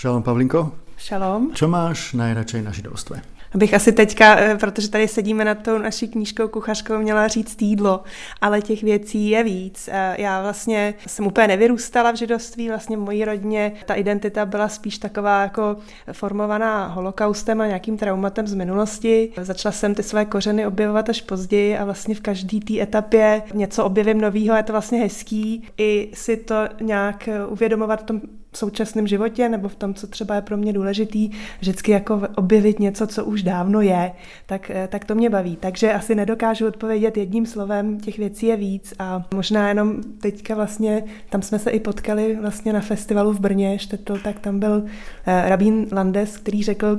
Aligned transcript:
Šalom 0.00 0.22
Pavlinko. 0.22 0.72
Šalom. 0.96 1.52
Čo 1.52 1.68
máš 1.68 2.16
najradšej 2.16 2.64
na 2.64 2.72
židovstve? 2.72 3.20
Abych 3.52 3.74
asi 3.74 3.92
teďka, 3.92 4.36
eh, 4.40 4.56
protože 4.56 4.88
tady 4.88 5.08
sedíme 5.08 5.44
nad 5.44 5.54
tou 5.54 5.78
naší 5.78 6.08
knížkou 6.08 6.48
kuchařkou, 6.48 6.98
měla 6.98 7.28
říct 7.28 7.62
jídlo, 7.62 8.02
ale 8.40 8.62
těch 8.62 8.82
věcí 8.82 9.30
je 9.30 9.44
víc. 9.44 9.88
Eh, 9.92 10.16
já 10.18 10.42
vlastně 10.42 10.94
jsem 11.06 11.26
úplně 11.26 11.48
nevyrůstala 11.48 12.10
v 12.10 12.16
židovství, 12.16 12.68
vlastně 12.68 12.96
v 12.96 13.00
mojí 13.00 13.24
rodině 13.24 13.72
ta 13.86 13.94
identita 13.94 14.46
byla 14.46 14.68
spíš 14.68 14.98
taková 14.98 15.42
jako 15.42 15.76
formovaná 16.12 16.86
holokaustem 16.86 17.60
a 17.60 17.66
nějakým 17.66 17.96
traumatem 17.96 18.46
z 18.46 18.54
minulosti. 18.54 19.32
Začala 19.36 19.72
jsem 19.72 19.94
ty 19.94 20.02
své 20.02 20.24
kořeny 20.24 20.66
objevovat 20.66 21.08
až 21.08 21.20
později 21.20 21.78
a 21.78 21.84
vlastně 21.84 22.14
v 22.14 22.20
každé 22.20 22.60
té 22.60 22.80
etapě 22.80 23.42
něco 23.54 23.84
objevím 23.84 24.20
novýho, 24.20 24.56
je 24.56 24.62
to 24.62 24.72
vlastně 24.72 25.00
hezký 25.00 25.68
i 25.78 26.10
si 26.14 26.36
to 26.36 26.68
nějak 26.80 27.28
uvědomovat 27.48 28.00
v 28.00 28.04
tom 28.04 28.20
současném 28.56 29.06
životě 29.06 29.48
nebo 29.48 29.68
v 29.68 29.74
tom, 29.74 29.94
co 29.94 30.06
třeba 30.06 30.34
je 30.34 30.42
pro 30.42 30.56
mě 30.56 30.72
důležitý, 30.72 31.30
vždycky 31.60 31.92
jako 31.92 32.22
objevit 32.36 32.78
něco, 32.80 33.06
co 33.06 33.24
už 33.24 33.42
dávno 33.42 33.80
je, 33.80 34.12
tak, 34.46 34.70
eh, 34.70 34.88
tak 34.88 35.04
to 35.04 35.14
mě 35.14 35.30
baví. 35.30 35.56
Takže 35.56 35.92
asi 35.92 36.14
nedokážu 36.14 36.66
odpovědět 36.66 37.16
jedním 37.16 37.46
slovem, 37.46 38.00
těch 38.00 38.18
věcí 38.18 38.46
je 38.46 38.56
víc 38.56 38.94
a 38.98 39.26
možná 39.34 39.68
jenom 39.68 40.02
teďka 40.02 40.54
vlastně, 40.54 41.04
tam 41.28 41.42
jsme 41.42 41.58
se 41.58 41.70
i 41.70 41.80
potkali 41.80 42.38
vlastně 42.40 42.72
na 42.72 42.80
festivalu 42.80 43.32
v 43.32 43.40
Brně, 43.40 43.78
Štetl, 43.78 44.18
tak 44.18 44.38
tam 44.38 44.58
byl 44.58 44.84
eh, 45.26 45.48
Rabín 45.48 45.86
Landes, 45.92 46.36
který 46.36 46.62
řekl, 46.62 46.98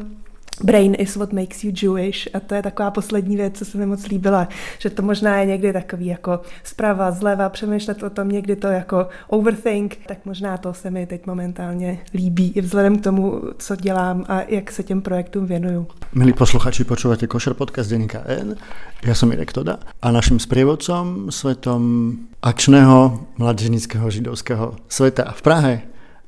Brain 0.63 0.95
is 0.95 1.15
what 1.15 1.33
makes 1.33 1.63
you 1.63 1.71
Jewish 1.81 2.29
a 2.33 2.39
to 2.39 2.55
je 2.55 2.61
taková 2.61 2.91
poslední 2.91 3.35
věc, 3.35 3.57
co 3.57 3.65
se 3.65 3.77
mi 3.77 3.85
moc 3.85 4.07
líbila, 4.07 4.47
že 4.79 4.89
to 4.89 5.01
možná 5.01 5.37
je 5.37 5.45
někdy 5.45 5.73
takový 5.73 6.05
jako 6.05 6.39
zprava, 6.63 7.11
zleva, 7.11 7.49
přemýšlet 7.49 8.03
o 8.03 8.09
tom, 8.09 8.29
někdy 8.29 8.55
to 8.55 8.67
jako 8.67 9.07
overthink, 9.27 9.97
tak 10.07 10.17
možná 10.25 10.57
to 10.57 10.73
se 10.73 10.91
mi 10.91 11.05
teď 11.05 11.25
momentálně 11.25 11.99
líbí 12.13 12.51
i 12.55 12.61
vzhledem 12.61 12.99
k 12.99 13.03
tomu, 13.03 13.41
co 13.57 13.75
dělám 13.75 14.25
a 14.27 14.41
jak 14.47 14.71
se 14.71 14.83
těm 14.83 15.01
projektům 15.01 15.45
věnuju. 15.45 15.87
Milí 16.13 16.33
posluchači, 16.33 16.83
počúvate 16.83 17.27
Košer 17.27 17.53
podcast 17.53 17.89
Denika 17.89 18.23
N. 18.27 18.55
Ja 19.01 19.17
som 19.17 19.33
Irek 19.33 19.49
Toda 19.49 19.81
a 20.01 20.11
našim 20.13 20.37
sprievodcom 20.37 21.33
svetom 21.33 22.13
akčného 22.41 23.25
mladežnického 23.41 24.05
židovského 24.13 24.77
sveta 24.85 25.33
v 25.33 25.41
Prahe 25.41 25.73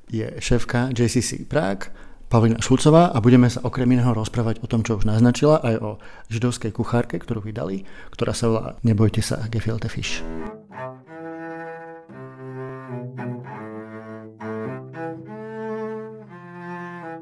je 0.10 0.26
šéfka 0.40 0.90
JCC 0.90 1.46
Prague, 1.48 1.94
Pavlina 2.34 2.58
Šulcová 2.58 3.14
a 3.14 3.22
budeme 3.22 3.46
sa 3.46 3.62
okrem 3.62 3.86
iného 3.94 4.10
rozprávať 4.10 4.58
o 4.60 4.68
tom, 4.68 4.82
čo 4.82 4.98
už 4.98 5.06
naznačila, 5.06 5.62
aj 5.62 5.76
o 5.86 5.90
židovskej 6.34 6.74
kuchárke, 6.74 7.22
ktorú 7.22 7.46
vydali, 7.46 7.86
ktorá 8.10 8.34
sa 8.34 8.50
volá 8.50 8.74
Nebojte 8.82 9.22
sa, 9.22 9.46
Gefilte 9.54 9.86
Fish. 9.86 10.26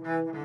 Tak 0.01 0.40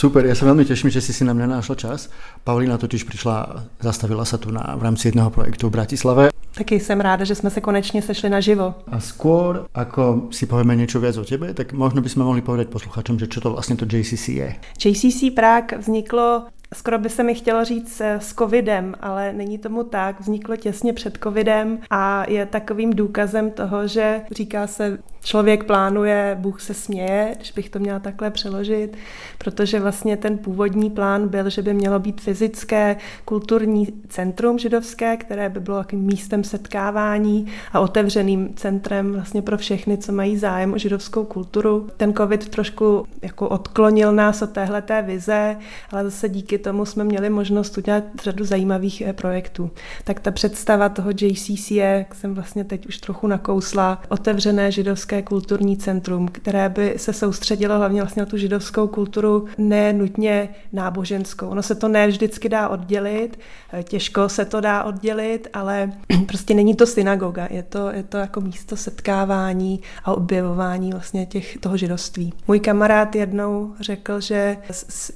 super, 0.00 0.24
ja 0.24 0.32
sa 0.32 0.48
veľmi 0.48 0.64
teším, 0.64 0.88
že 0.88 1.04
si 1.04 1.12
si 1.12 1.28
na 1.28 1.36
mňa 1.36 1.60
našla 1.60 1.76
čas. 1.76 2.08
Paulina 2.40 2.80
totiž 2.80 3.04
prišla, 3.04 3.68
zastavila 3.84 4.24
sa 4.24 4.40
tu 4.40 4.48
na, 4.48 4.72
v 4.80 4.88
rámci 4.88 5.12
jedného 5.12 5.28
projektu 5.28 5.68
v 5.68 5.76
Bratislave. 5.76 6.24
Taky 6.54 6.80
jsem 6.80 7.00
ráda, 7.00 7.24
že 7.24 7.34
jsme 7.34 7.50
se 7.50 7.60
konečně 7.60 8.02
sešli 8.02 8.30
naživo. 8.30 8.74
A 8.88 9.00
skôr, 9.00 9.68
ako 9.74 10.32
si 10.34 10.50
povieme 10.50 10.74
niečo 10.76 10.98
viac 10.98 11.16
o 11.16 11.24
tebe, 11.24 11.54
tak 11.54 11.72
možno 11.72 12.02
by 12.02 12.08
sme 12.08 12.24
mohli 12.26 12.42
povedať 12.42 12.72
posluchačom, 12.72 13.20
že 13.20 13.30
čo 13.30 13.38
to 13.40 13.54
vlastne 13.54 13.76
to 13.76 13.86
JCC 13.86 14.26
je. 14.40 14.48
JCC 14.80 15.30
Prague 15.30 15.78
vzniklo 15.78 16.50
Skoro 16.74 16.98
by 16.98 17.08
se 17.08 17.22
mi 17.22 17.34
chtělo 17.34 17.64
říct 17.64 18.00
s 18.00 18.34
covidem, 18.34 18.94
ale 19.00 19.32
není 19.32 19.58
tomu 19.58 19.84
tak. 19.84 20.20
Vzniklo 20.20 20.56
těsně 20.56 20.92
před 20.92 21.18
covidem 21.22 21.78
a 21.90 22.30
je 22.30 22.46
takovým 22.46 22.90
důkazem 22.90 23.50
toho, 23.50 23.86
že 23.86 24.20
říká 24.30 24.66
se 24.66 24.98
člověk 25.22 25.64
plánuje, 25.64 26.36
Bůh 26.40 26.60
se 26.60 26.74
směje, 26.74 27.34
když 27.36 27.52
bych 27.52 27.70
to 27.70 27.78
měla 27.78 27.98
takhle 27.98 28.30
přeložit, 28.30 28.96
protože 29.38 29.80
vlastně 29.80 30.16
ten 30.16 30.38
původní 30.38 30.90
plán 30.90 31.28
byl, 31.28 31.50
že 31.50 31.62
by 31.62 31.74
mělo 31.74 31.98
být 31.98 32.20
fyzické 32.20 32.96
kulturní 33.24 33.86
centrum 34.08 34.58
židovské, 34.58 35.16
které 35.16 35.48
by 35.48 35.60
bylo 35.60 35.78
takovým 35.78 36.04
místem 36.04 36.44
setkávání 36.44 37.46
a 37.72 37.80
otevřeným 37.80 38.54
centrem 38.54 39.12
vlastně 39.12 39.42
pro 39.42 39.58
všechny, 39.58 39.98
co 39.98 40.12
mají 40.12 40.36
zájem 40.36 40.72
o 40.72 40.78
židovskou 40.78 41.24
kulturu. 41.24 41.88
Ten 41.96 42.14
covid 42.14 42.48
trošku 42.48 43.06
jako 43.22 43.48
odklonil 43.48 44.12
nás 44.12 44.42
od 44.42 44.50
téhleté 44.50 45.02
vize, 45.02 45.56
ale 45.90 46.04
zase 46.04 46.28
díky 46.28 46.59
tomu 46.60 46.84
jsme 46.84 47.04
měli 47.04 47.30
možnost 47.30 47.78
udělat 47.78 48.04
řadu 48.22 48.44
zajímavých 48.44 49.00
eh, 49.00 49.12
projektů. 49.12 49.70
Tak 50.04 50.20
ta 50.20 50.30
představa 50.30 50.88
toho 50.88 51.10
JCC 51.10 51.70
je, 51.70 51.84
jak 51.84 52.14
jsem 52.14 52.34
vlastně 52.34 52.64
teď 52.64 52.86
už 52.86 52.98
trochu 52.98 53.26
nakousla, 53.26 54.02
otevřené 54.08 54.72
židovské 54.72 55.22
kulturní 55.22 55.76
centrum, 55.76 56.28
které 56.28 56.68
by 56.68 56.94
se 56.96 57.12
soustředilo 57.12 57.78
hlavně 57.78 58.02
vlastně 58.02 58.20
na 58.20 58.26
tu 58.26 58.36
židovskou 58.36 58.86
kulturu, 58.86 59.46
ne 59.58 59.92
nutně 59.92 60.48
náboženskou. 60.72 61.48
Ono 61.48 61.62
se 61.62 61.74
to 61.74 61.88
ne 61.88 62.06
vždycky 62.06 62.48
dá 62.48 62.68
oddělit, 62.68 63.38
těžko 63.82 64.28
se 64.28 64.44
to 64.44 64.60
dá 64.60 64.84
oddělit, 64.84 65.48
ale 65.52 65.92
prostě 66.26 66.54
není 66.54 66.74
to 66.74 66.86
synagoga, 66.86 67.48
je 67.50 67.62
to, 67.62 67.90
je 67.90 68.02
to 68.02 68.16
jako 68.16 68.40
místo 68.40 68.76
setkávání 68.76 69.80
a 70.04 70.12
objevování 70.12 70.92
vlastně 70.92 71.26
těch, 71.26 71.58
toho 71.58 71.76
židovství. 71.76 72.32
Můj 72.48 72.60
kamarád 72.60 73.16
jednou 73.16 73.74
řekl, 73.80 74.20
že 74.20 74.56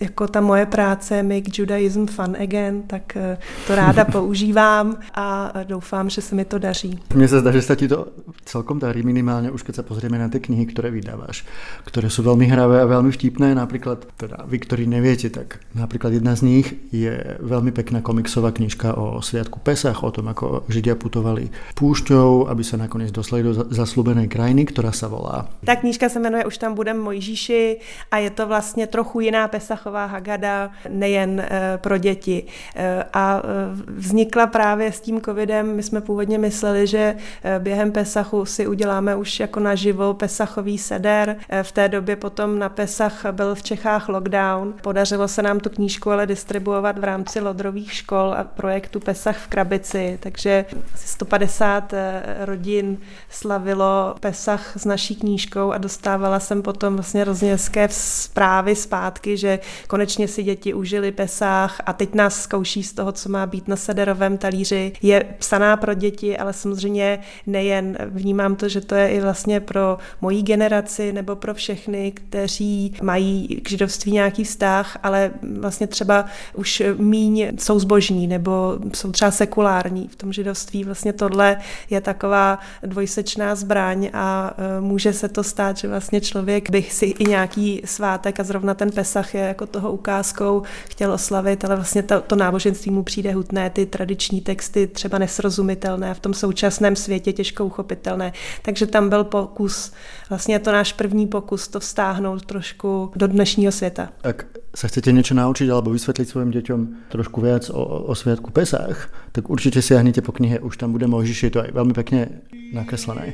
jako 0.01 0.29
ta 0.29 0.41
moje 0.41 0.67
práce 0.67 1.23
Make 1.35 1.51
Judaism 1.59 2.07
Fun 2.07 2.37
Again, 2.39 2.83
tak 2.87 3.17
eh, 3.17 3.39
to 3.67 3.75
ráda 3.75 4.05
používám 4.17 4.97
a 5.15 5.53
doufám, 5.65 6.11
že 6.11 6.21
se 6.23 6.35
mi 6.35 6.45
to 6.45 6.59
daří. 6.59 6.99
Mně 7.15 7.29
se 7.29 7.41
zdá, 7.41 7.53
že 7.53 7.63
se 7.63 7.77
ti 7.77 7.89
to 7.89 8.07
celkom 8.45 8.79
darí 8.79 9.03
minimálně 9.03 9.51
už 9.51 9.63
keď 9.63 9.75
sa 9.75 9.85
pozrieme 9.87 10.19
na 10.19 10.29
tie 10.29 10.43
knihy, 10.43 10.67
ktoré 10.69 10.91
vydávaš, 10.93 11.47
ktoré 11.89 12.13
sú 12.13 12.27
veľmi 12.27 12.45
hravé 12.51 12.83
a 12.83 12.91
veľmi 12.91 13.11
vtipné, 13.15 13.57
napríklad, 13.57 14.05
teda 14.21 14.45
vy, 14.45 14.57
ktorí 14.61 14.85
neviete, 14.85 15.33
tak 15.33 15.65
napríklad 15.73 16.13
jedna 16.13 16.37
z 16.37 16.43
nich 16.45 16.67
je 16.93 17.39
veľmi 17.41 17.73
pekná 17.73 18.05
komiksová 18.05 18.53
knižka 18.53 18.95
o 18.99 19.23
sviatku 19.25 19.63
Pesach, 19.65 20.05
o 20.05 20.11
tom, 20.11 20.29
ako 20.29 20.69
Židia 20.69 20.99
putovali 20.99 21.49
púšťou, 21.79 22.51
aby 22.53 22.63
sa 22.67 22.77
nakoniec 22.77 23.15
dostali 23.15 23.47
do 23.47 23.55
zaslúbenej 23.55 24.29
krajiny, 24.29 24.69
ktorá 24.69 24.93
sa 24.93 25.09
volá. 25.09 25.49
Ta 25.65 25.77
knížka 25.77 26.09
se 26.09 26.21
jmenuje 26.21 26.45
Už 26.45 26.59
tam 26.59 26.75
budem 26.75 27.01
Mojžíši 27.01 27.81
a 28.11 28.19
je 28.19 28.31
to 28.31 28.47
vlastně 28.47 28.87
trochu 28.87 29.21
jiná 29.21 29.49
Pesachová 29.49 30.07
Hagada, 30.07 30.71
nejen 30.91 31.24
e, 31.41 31.79
pro 31.79 31.99
děti. 31.99 32.43
E, 32.77 33.05
a 33.13 33.43
e, 33.45 33.93
vznikla 33.97 34.47
právě 34.47 34.93
s 34.93 35.01
tím 35.01 35.21
covidem, 35.21 35.77
my 35.77 35.83
jsme 35.83 36.01
původně 36.01 36.39
mysleli, 36.39 36.87
že 36.87 37.17
během 37.59 37.93
Pesachu 37.93 38.45
si 38.45 38.67
uděláme 38.67 39.17
už 39.17 39.41
jako 39.41 39.61
na 39.61 39.75
naživo 39.75 40.15
Pesachový 40.15 40.79
seder. 40.79 41.37
Eh, 41.49 41.63
v 41.63 41.73
té 41.73 41.89
době 41.89 42.17
potom 42.17 42.59
na 42.59 42.69
Pesach 42.69 43.27
byl 43.33 43.55
v 43.55 43.63
Čechách 43.63 44.09
lockdown. 44.09 44.75
Podařilo 44.83 45.29
se 45.29 45.43
nám 45.43 45.61
tu 45.61 45.71
knížku 45.71 46.11
ale 46.11 46.27
distribuovat 46.27 46.99
v 46.99 47.05
rámci 47.05 47.41
lodrových 47.41 47.93
škol 47.93 48.35
a 48.39 48.45
projektu 48.45 49.01
Pesach 49.01 49.39
v 49.39 49.47
Krabici, 49.47 50.19
takže 50.23 50.65
asi 50.95 51.09
150 51.09 51.93
eh, 51.93 52.23
rodin 52.41 52.99
slavilo 53.31 54.15
Pesach 54.21 54.77
s 54.77 54.85
naší 54.85 55.17
knížkou 55.17 55.73
a 55.73 55.79
dostávala 55.79 56.41
jsem 56.41 56.63
potom 56.63 56.95
vlastně 56.95 57.21
hrozně 57.21 57.59
zprávy 57.89 58.77
zpátky, 58.77 59.37
že 59.37 59.59
konečně 59.87 60.29
si 60.29 60.43
děti 60.43 60.75
užili 60.75 61.13
Pesach 61.15 61.81
a 61.87 61.93
teď 61.93 62.15
nás 62.15 62.43
zkouší 62.43 62.83
z 62.83 62.93
toho, 62.93 63.13
co 63.13 63.29
má 63.29 63.47
být 63.47 63.69
na 63.69 63.77
sederovém 63.77 64.39
talíři. 64.39 64.93
Je 65.03 65.25
psaná 65.39 65.77
pro 65.77 65.95
děti, 65.95 66.39
ale 66.39 66.53
samozřejmě 66.53 67.19
nejen 67.47 67.99
vnímám 68.07 68.57
to, 68.57 68.69
že 68.69 68.81
to 68.81 68.95
je 68.95 69.09
i 69.09 69.21
vlastně 69.21 69.61
pro 69.61 69.99
moji 70.21 70.43
generaci 70.43 71.13
nebo 71.13 71.37
pro 71.37 71.55
všechny, 71.55 72.13
kteří 72.13 72.95
mají 73.03 73.61
k 73.63 73.71
židovství 73.71 74.13
nějaký 74.13 74.45
vztah, 74.45 74.99
ale 75.03 75.31
vlastně 75.61 75.87
třeba 75.87 76.25
už 76.55 76.83
míň 76.97 77.53
jsou 77.59 77.79
zbožní 77.79 78.27
nebo 78.27 78.79
jsou 78.95 79.13
třeba 79.13 79.31
sekulární. 79.31 80.09
V 80.09 80.17
tom 80.17 80.33
židovství 80.33 80.85
vlastně 80.85 81.13
tohle 81.13 81.57
je 81.91 82.01
taková 82.01 82.59
dvojsečná 82.83 83.55
zbraň 83.55 84.11
a 84.13 84.55
e, 84.59 84.81
může 84.81 85.13
se 85.13 85.29
to 85.29 85.43
stát, 85.43 85.77
že 85.77 85.89
vlastně 85.89 86.21
člověk 86.21 86.71
bych 86.71 86.93
si 86.93 87.07
i 87.07 87.25
nějaký 87.25 87.83
svátek 87.85 88.41
a 88.41 88.45
zrovna 88.45 88.75
ten 88.75 88.91
Pesach 88.91 89.35
je 89.35 89.41
jako 89.41 89.67
toho 89.67 89.93
ukázkou 89.93 90.63
chtěl 90.89 91.04
oslavit, 91.09 91.65
ale 91.65 91.77
vlastně 91.77 92.03
to, 92.03 92.21
to 92.21 92.37
náboženství 92.37 92.91
mu 92.91 93.03
přijde 93.03 93.33
hutné, 93.33 93.71
ty 93.71 93.87
tradiční 93.87 94.41
texty 94.41 94.87
třeba 94.87 95.19
nesrozumitelné, 95.19 96.15
v 96.15 96.21
tom 96.21 96.35
současném 96.35 96.97
světě 96.97 97.33
těžko 97.33 97.65
uchopitelné. 97.65 98.33
Takže 98.63 98.87
tam 98.87 99.09
byl 99.09 99.25
po 99.25 99.45
pokus, 99.55 99.93
vlastně 100.29 100.55
je 100.55 100.59
to 100.59 100.73
náš 100.73 100.93
první 100.93 101.27
pokus 101.27 101.69
to 101.69 101.81
vstáhnout 101.81 102.47
trošku 102.47 103.13
do 103.17 103.27
dnešního 103.27 103.73
světa. 103.73 104.09
Ak 104.25 104.49
sa 104.75 104.91
chcete 104.91 105.15
niečo 105.15 105.39
naučiť 105.39 105.71
alebo 105.71 105.95
vysvetliť 105.95 106.27
svojim 106.27 106.51
deťom 106.51 106.81
trošku 107.15 107.39
viac 107.39 107.71
o, 107.71 108.11
o 108.11 108.15
sviatku 108.17 108.51
Pesách, 108.51 109.13
tak 109.31 109.47
určite 109.47 109.79
siahnite 109.79 110.19
po 110.19 110.35
knihe, 110.35 110.59
už 110.59 110.75
tam 110.81 110.91
bude 110.91 111.07
Mojžiš, 111.07 111.39
je 111.47 111.53
to 111.55 111.63
aj 111.63 111.71
veľmi 111.71 111.95
pekne 111.95 112.43
nakreslené. 112.75 113.31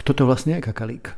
Kto 0.00 0.16
to 0.16 0.24
vlastne 0.24 0.56
je 0.56 0.64
kakalík? 0.64 1.12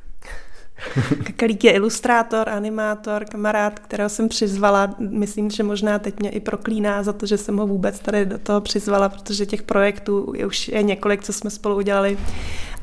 Kakalík 1.27 1.65
je 1.65 1.73
ilustrátor, 1.73 2.49
animátor, 2.49 3.25
kamarád, 3.25 3.79
kterého 3.79 4.09
jsem 4.09 4.29
přizvala. 4.29 4.95
Myslím, 4.99 5.51
že 5.51 5.63
možná 5.63 5.99
teď 5.99 6.21
mě 6.21 6.31
i 6.31 6.41
proklíná 6.41 7.03
za 7.03 7.13
to, 7.13 7.27
že 7.27 7.39
jsem 7.39 7.57
ho 7.57 7.67
vůbec 7.67 7.99
tady 7.99 8.27
do 8.27 8.39
toho 8.39 8.61
přizvala, 8.61 9.09
protože 9.09 9.47
těch 9.47 9.63
projektů 9.63 10.33
je 10.37 10.47
už 10.47 10.69
je 10.69 10.83
několik, 10.83 11.23
co 11.23 11.33
jsme 11.33 11.51
spolu 11.51 11.77
udělali 11.77 12.19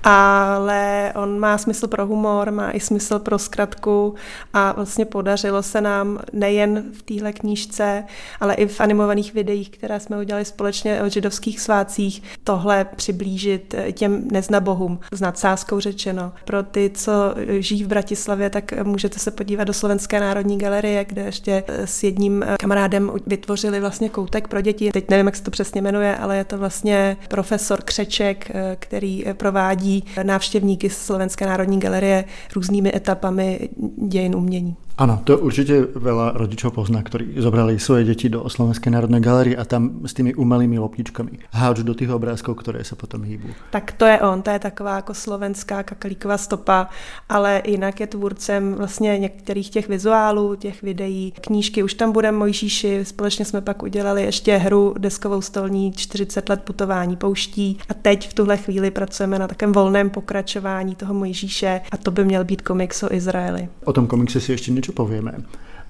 ale 0.04 1.14
on 1.16 1.40
má 1.40 1.58
smysl 1.58 1.88
pro 1.88 2.06
humor, 2.06 2.52
má 2.52 2.72
i 2.72 2.80
smysl 2.80 3.20
pro 3.20 3.40
zkratku 3.40 4.16
a 4.54 4.72
vlastně 4.72 5.06
podařilo 5.06 5.64
se 5.64 5.82
nám 5.82 6.20
nejen 6.34 6.84
v 6.94 7.02
téhle 7.02 7.34
knížce, 7.34 8.04
ale 8.40 8.54
i 8.54 8.68
v 8.68 8.82
animovaných 8.82 9.34
videích, 9.34 9.70
které 9.70 10.00
jsme 10.00 10.18
udělali 10.18 10.46
společně 10.46 11.02
o 11.02 11.10
židovských 11.10 11.60
svácích, 11.60 12.24
tohle 12.44 12.86
přiblížit 12.96 13.76
těm 13.92 14.28
neznabohům, 14.32 15.00
s 15.12 15.22
nadsázkou 15.22 15.80
řečeno. 15.80 16.32
Pro 16.46 16.64
ty, 16.64 16.92
co 16.94 17.12
žijí 17.60 17.84
v 17.84 17.88
Bratislavě, 17.88 18.50
tak 18.50 18.84
můžete 18.84 19.20
se 19.20 19.32
podívat 19.32 19.64
do 19.64 19.74
Slovenské 19.74 20.20
národní 20.20 20.58
galerie, 20.58 21.06
kde 21.06 21.22
ještě 21.22 21.64
s 21.68 22.04
jedním 22.04 22.46
kamarádem 22.60 23.12
vytvořili 23.28 23.80
vlastně 23.80 24.10
koutek 24.10 24.48
pro 24.48 24.62
děti. 24.62 24.92
Teď 24.92 25.10
nevím, 25.10 25.26
jak 25.26 25.36
se 25.36 25.44
to 25.44 25.52
přesně 25.52 25.82
jmenuje, 25.82 26.18
ale 26.18 26.38
je 26.38 26.44
to 26.44 26.58
vlastně 26.58 27.18
profesor 27.28 27.82
Křeček, 27.82 28.52
který 28.80 29.26
provádí 29.34 29.89
provádí 29.90 30.04
návštěvníky 30.24 30.90
Slovenské 30.90 31.46
národní 31.46 31.80
galerie 31.80 32.26
různými 32.56 32.96
etapami 32.96 33.70
dějin 34.08 34.36
umění. 34.36 34.76
Ano, 35.00 35.22
to 35.24 35.38
určitě 35.38 35.88
veľa 35.96 36.32
rodičov 36.36 36.76
pozná, 36.76 37.00
ktorí 37.00 37.40
zobrali 37.40 37.80
svoje 37.80 38.04
deti 38.04 38.28
do 38.30 38.44
Slovenskej 38.50 38.92
národnej 38.92 39.24
galerie 39.24 39.56
a 39.56 39.64
tam 39.64 40.04
s 40.04 40.14
tými 40.14 40.36
umelými 40.36 40.76
loptičkami 40.80 41.40
háču 41.56 41.84
do 41.88 41.96
tých 41.96 42.12
obrázkov, 42.12 42.60
ktoré 42.60 42.84
sa 42.84 43.00
potom 43.00 43.24
hýbu. 43.24 43.48
Tak 43.72 43.96
to 43.96 44.06
je 44.06 44.20
on, 44.20 44.42
to 44.42 44.52
je 44.52 44.60
taková 44.60 44.96
jako 44.96 45.14
slovenská 45.14 45.84
kakalíková 45.84 46.38
stopa, 46.38 46.90
ale 47.30 47.62
jinak 47.66 48.00
je 48.00 48.08
tvůrcem 48.08 48.74
vlastně 48.74 49.20
některých 49.20 49.70
těch 49.70 49.88
vizuálů, 49.88 50.56
těch 50.56 50.84
videí, 50.84 51.34
knížky. 51.42 51.84
Už 51.84 51.94
tam 51.94 52.12
bude 52.12 52.32
Mojžíši, 52.32 53.00
společně 53.06 53.46
jsme 53.46 53.62
pak 53.62 53.84
udělali 53.84 54.24
ještě 54.24 54.58
hru 54.58 54.96
deskovou 54.98 55.42
stolní 55.42 55.92
40 55.92 56.50
let 56.50 56.62
putování 56.64 57.16
pouští 57.16 57.78
a 57.90 57.94
teď 57.94 58.30
v 58.30 58.34
tuhle 58.34 58.58
chvíli 58.58 58.92
pracujeme 58.92 59.40
na 59.40 59.48
takém 59.48 59.72
volném 59.72 60.10
pokračování 60.10 60.96
toho 60.96 61.14
Mojžíše 61.14 61.82
a 61.92 61.98
to 61.98 62.12
by 62.12 62.26
měl 62.26 62.44
být 62.44 62.62
komiks 62.62 63.04
o 63.04 63.14
Izraeli. 63.14 63.70
O 63.86 63.94
tom 63.94 64.08
komikse 64.08 64.42
si 64.42 64.52
ještě 64.52 64.72
niečo 64.90 64.98
povieme. 64.98 65.46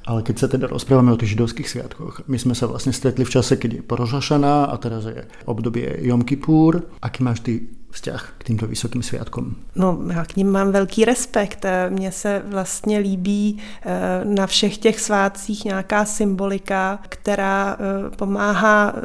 Ale 0.10 0.25
keď 0.25 0.36
sa 0.36 0.48
teda 0.50 0.66
rozprávame 0.68 1.13
o 1.13 1.19
tých 1.19 1.38
židovských 1.38 1.69
sviatkoch, 1.69 2.25
my 2.25 2.38
sme 2.40 2.56
sa 2.57 2.66
vlastne 2.66 2.96
stretli 2.96 3.24
v 3.24 3.34
čase, 3.36 3.62
keď 3.62 3.69
je 3.80 3.86
Porožašana 3.86 4.72
a 4.72 4.75
teraz 4.81 5.06
je 5.06 5.28
obdobie 5.46 5.86
Jom 6.04 6.25
Kippur. 6.25 6.98
Aký 7.04 7.22
máš 7.22 7.46
ty 7.46 7.78
vzťah 7.91 8.33
k 8.38 8.44
týmto 8.44 8.68
vysokým 8.68 9.03
sviatkom? 9.03 9.56
No, 9.75 10.00
já 10.13 10.25
k 10.25 10.36
ním 10.36 10.51
mám 10.51 10.71
velký 10.71 11.06
respekt. 11.06 11.65
Mně 11.89 12.12
se 12.12 12.41
vlastně 12.45 13.00
líbí 13.00 13.57
eh, 13.86 14.21
na 14.24 14.47
všech 14.47 14.77
těch 14.77 15.00
svátcích 15.00 15.65
nějaká 15.65 16.06
symbolika, 16.06 17.00
která 17.09 17.77
eh, 17.80 18.15
pomáhá 18.15 18.95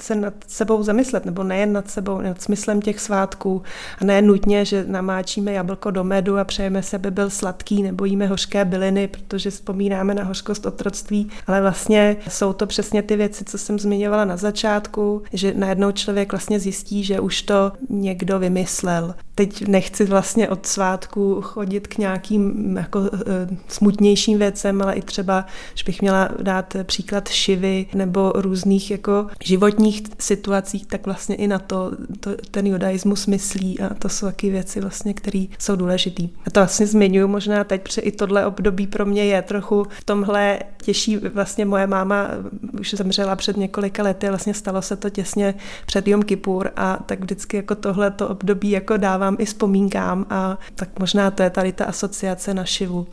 se 0.00 0.14
nad 0.14 0.34
sebou 0.46 0.82
zamyslet, 0.82 1.24
nebo 1.24 1.42
nejen 1.42 1.72
nad 1.72 1.90
sebou, 1.90 2.20
nad 2.20 2.42
smyslem 2.42 2.82
těch 2.82 3.00
svátků. 3.00 3.62
A 4.00 4.04
ne 4.04 4.22
nutně, 4.22 4.64
že 4.64 4.84
namáčíme 4.88 5.52
jablko 5.52 5.90
do 5.90 6.04
medu 6.04 6.38
a 6.38 6.44
přejeme 6.44 6.82
se, 6.82 6.96
aby 6.96 7.10
byl 7.10 7.30
sladký, 7.30 7.82
nebo 7.82 8.04
jíme 8.04 8.26
hořké 8.26 8.64
byliny, 8.64 9.08
protože 9.08 9.50
vzpomínáme 9.50 10.14
na 10.14 10.24
hořkost 10.24 10.66
otroctví, 10.66 11.30
ale 11.46 11.60
vlastně 11.60 12.16
jsou 12.28 12.52
to 12.52 12.66
přesně 12.66 13.02
ty 13.02 13.16
věci, 13.16 13.44
co 13.44 13.58
jsem 13.58 13.78
zmiňovala 13.78 14.24
na 14.24 14.36
začátku, 14.36 15.22
že 15.32 15.54
najednou 15.56 15.92
člověk 15.92 16.32
vlastně 16.32 16.60
zjistí, 16.60 17.04
že 17.04 17.20
už 17.20 17.42
to 17.42 17.72
někdo 17.88 18.25
někdo 18.26 18.38
vymyslel. 18.38 19.14
Teď 19.38 19.68
nechci 19.68 20.04
vlastně 20.04 20.48
od 20.48 20.66
svátku 20.66 21.40
chodit 21.40 21.86
k 21.86 21.98
nějakým 21.98 22.76
jako 22.76 23.00
e, 23.00 23.08
smutnějším 23.68 24.38
věcem, 24.38 24.82
ale 24.82 24.94
i 24.94 25.02
třeba, 25.02 25.46
že 25.74 25.84
bych 25.86 26.00
měla 26.00 26.28
dát 26.42 26.76
příklad 26.82 27.28
šivy 27.28 27.86
nebo 27.94 28.32
různých 28.34 28.90
jako 28.90 29.26
životních 29.44 30.02
situacích, 30.18 30.86
tak 30.86 31.06
vlastně 31.06 31.34
i 31.34 31.46
na 31.46 31.58
to, 31.58 31.92
to 32.20 32.30
ten 32.50 32.66
judaismus 32.66 33.26
myslí 33.26 33.80
a 33.80 33.94
to 33.94 34.08
jsou 34.08 34.26
taky 34.26 34.50
věci 34.50 34.80
vlastně, 34.80 35.14
které 35.14 35.44
jsou 35.58 35.76
důležité. 35.76 36.22
A 36.46 36.50
to 36.50 36.60
vlastně 36.60 36.86
zmiňuji 36.86 37.28
možná 37.28 37.64
teď, 37.64 37.82
protože 37.82 38.00
i 38.00 38.12
tohle 38.12 38.46
období 38.46 38.86
pro 38.86 39.06
mě 39.06 39.24
je 39.24 39.42
trochu 39.42 39.86
v 40.00 40.04
tomhle 40.04 40.58
těžší. 40.82 41.16
Vlastně 41.16 41.64
moje 41.64 41.86
máma 41.86 42.28
už 42.80 42.94
zemřela 42.94 43.36
před 43.36 43.56
několika 43.56 44.02
lety, 44.02 44.28
vlastně 44.28 44.54
stalo 44.54 44.82
se 44.82 44.96
to 44.96 45.10
těsně 45.10 45.54
před 45.86 46.08
Jom 46.08 46.22
Kippur 46.22 46.70
a 46.76 46.98
tak 47.06 47.20
vždycky 47.20 47.56
jako 47.56 47.74
tohle 47.74 48.10
to 48.10 48.28
období 48.28 48.70
jako 48.70 48.96
dávám 49.26 49.36
i 49.40 49.44
vzpomínkám 49.44 50.26
a 50.30 50.58
tak 50.74 50.98
možná 50.98 51.30
to 51.30 51.42
je 51.42 51.50
tady 51.50 51.72
ta 51.72 51.84
asociace 51.84 52.54
na 52.54 52.64
šivu. 52.64 53.06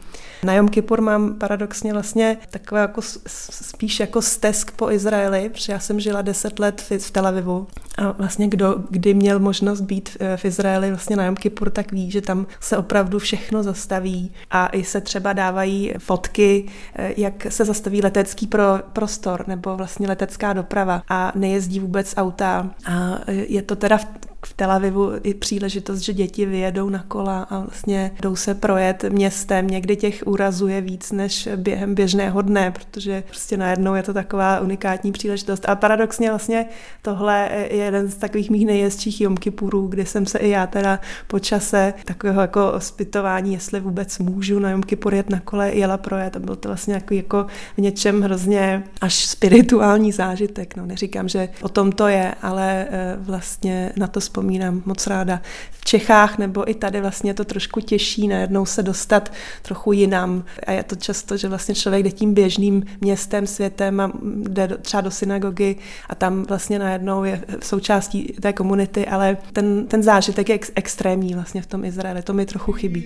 Na 0.44 0.54
Jom 0.54 0.69
Kippur 0.69 1.01
mám 1.01 1.33
paradoxně 1.33 1.94
vlastně 1.94 2.38
takové 2.50 2.81
jako 2.81 3.01
spíš 3.27 4.00
jako 4.00 4.21
stesk 4.21 4.71
po 4.71 4.92
Izraeli, 4.92 5.50
protože 5.50 5.74
já 5.74 5.80
jsem 5.80 6.00
žila 6.00 6.21
deset 6.21 6.60
let 6.60 6.81
v, 6.89 7.12
Tel 7.12 7.27
Avivu 7.27 7.68
a 7.98 8.12
vlastně 8.12 8.48
kdo 8.48 8.75
kdy 8.89 9.13
měl 9.13 9.39
možnost 9.39 9.81
být 9.81 10.18
v 10.36 10.45
Izraeli 10.45 10.89
vlastně 10.89 11.15
na 11.15 11.25
Jom 11.25 11.36
Kippur, 11.36 11.69
tak 11.69 11.92
ví, 11.92 12.12
že 12.12 12.21
tam 12.21 12.45
se 12.60 12.77
opravdu 12.77 13.19
všechno 13.19 13.63
zastaví 13.63 14.31
a 14.51 14.68
i 14.68 14.83
se 14.83 15.01
třeba 15.01 15.33
dávají 15.33 15.94
fotky, 15.98 16.65
eh, 16.95 17.13
jak 17.18 17.48
se 17.50 17.65
zastaví 17.65 18.01
letecký 18.01 18.48
pro, 18.48 18.63
prostor 18.94 19.44
nebo 19.48 19.77
vlastně 19.77 20.07
letecká 20.07 20.54
doprava 20.54 21.01
a 21.10 21.31
nejezdí 21.36 21.80
vůbec 21.80 22.13
auta 22.18 22.69
a 22.86 23.19
je 23.27 23.62
to 23.62 23.75
teda 23.75 23.98
v 23.98 24.33
v 24.45 24.54
Tel 24.54 24.72
Avivu 24.72 25.12
i 25.24 25.34
příležitost, 25.34 26.00
že 26.00 26.13
děti 26.13 26.45
vyjedou 26.45 26.90
na 26.90 27.04
kola 27.07 27.44
a 27.50 27.60
vlastně 27.60 28.12
jdou 28.22 28.36
se 28.36 28.54
projet 28.54 29.04
městem. 29.04 29.68
Někdy 29.68 29.95
těch 29.95 30.24
úrazů 30.25 30.68
je 30.68 30.81
víc 30.81 31.12
než 31.12 31.50
během 31.56 31.95
běžného 31.95 32.42
dne, 32.42 32.72
protože 32.72 33.24
prostě 33.28 33.57
najednou 33.57 33.95
je 33.95 34.04
to 34.04 34.13
taková 34.13 34.60
unikátní 34.60 35.12
příležitost. 35.12 35.69
A 35.69 35.75
paradoxně 35.75 36.30
vlastně 36.30 36.66
tohle 37.01 37.50
je 37.51 37.75
jeden 37.75 38.07
z 38.07 38.16
takových 38.16 38.50
mých 38.50 38.66
nejjezdčích 38.66 39.22
Jom 39.22 39.38
Kipurů, 39.38 39.88
kdy 39.88 40.06
jsem 40.06 40.25
se 40.25 40.40
i 40.40 40.50
já 40.50 40.68
teda 40.68 41.00
po 41.28 41.39
čase 41.39 41.94
takového 42.06 42.42
jako 42.42 42.74
zpytování, 42.78 43.54
jestli 43.54 43.80
vůbec 43.80 44.19
můžu 44.19 44.60
na 44.60 44.69
Jom 44.72 44.81
jet 45.12 45.30
na 45.30 45.39
kole, 45.39 45.72
jela 45.72 45.98
projet 45.98 46.36
a 46.36 46.39
byl 46.39 46.56
to 46.56 46.69
vlastně 46.69 46.94
jako, 46.94 47.13
jako 47.13 47.46
v 47.78 47.81
něčem 47.81 48.22
hrozně 48.22 48.84
až 49.01 49.25
spirituální 49.25 50.12
zážitek. 50.12 50.75
No, 50.75 50.86
neříkám, 50.86 51.28
že 51.28 51.50
o 51.62 51.69
tom 51.69 51.92
to 51.92 52.07
je, 52.07 52.36
ale 52.42 52.88
eh, 52.89 53.16
vlastně 53.19 53.94
na 53.98 54.07
to 54.07 54.22
vzpomínám 54.34 54.82
moc 54.86 55.08
ráda. 55.08 55.42
V 55.72 55.86
Čechách 55.86 56.38
nebo 56.38 56.70
i 56.70 56.74
tady 56.74 57.02
vlastně 57.02 57.34
to 57.34 57.46
trošku 57.46 57.80
těší 57.80 58.28
najednou 58.28 58.66
se 58.66 58.84
dostat 58.84 59.32
trochu 59.62 59.92
jinam. 59.92 60.46
A 60.68 60.72
je 60.72 60.84
to 60.84 60.96
často, 60.96 61.38
že 61.38 61.48
vlastně 61.48 61.75
člověk 61.75 62.04
jde 62.04 62.12
tím 62.12 62.34
běžným 62.34 62.84
městem, 63.02 63.48
světem 63.48 64.00
a 64.00 64.12
jde 64.24 64.68
třeba 64.82 65.02
do 65.02 65.12
synagogy 65.12 65.75
a 66.10 66.16
tam 66.16 66.44
vlastně 66.44 66.80
najednou 66.80 67.24
je 67.24 67.44
součástí 67.63 68.24
té 68.42 68.54
komunity, 68.54 69.06
ale 69.06 69.38
ten, 69.54 69.88
ten 69.88 70.04
zážitek 70.04 70.50
je 70.50 70.56
ex- 70.56 70.72
extrémní 70.75 71.34
vlastně 71.34 71.62
v 71.62 71.68
tom 71.68 71.86
Izraeli. 71.86 72.22
To 72.22 72.34
mi 72.34 72.46
trochu 72.46 72.72
chybí. 72.72 73.06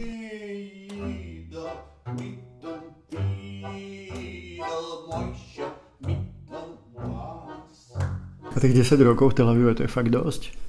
A 8.55 8.60
těch 8.60 8.74
10 8.74 9.01
rokov 9.01 9.31
v 9.31 9.36
Tel 9.36 9.50
Avivu, 9.50 9.74
to 9.74 9.84
je 9.84 9.88
fakt 9.88 10.10
dost. 10.10 10.66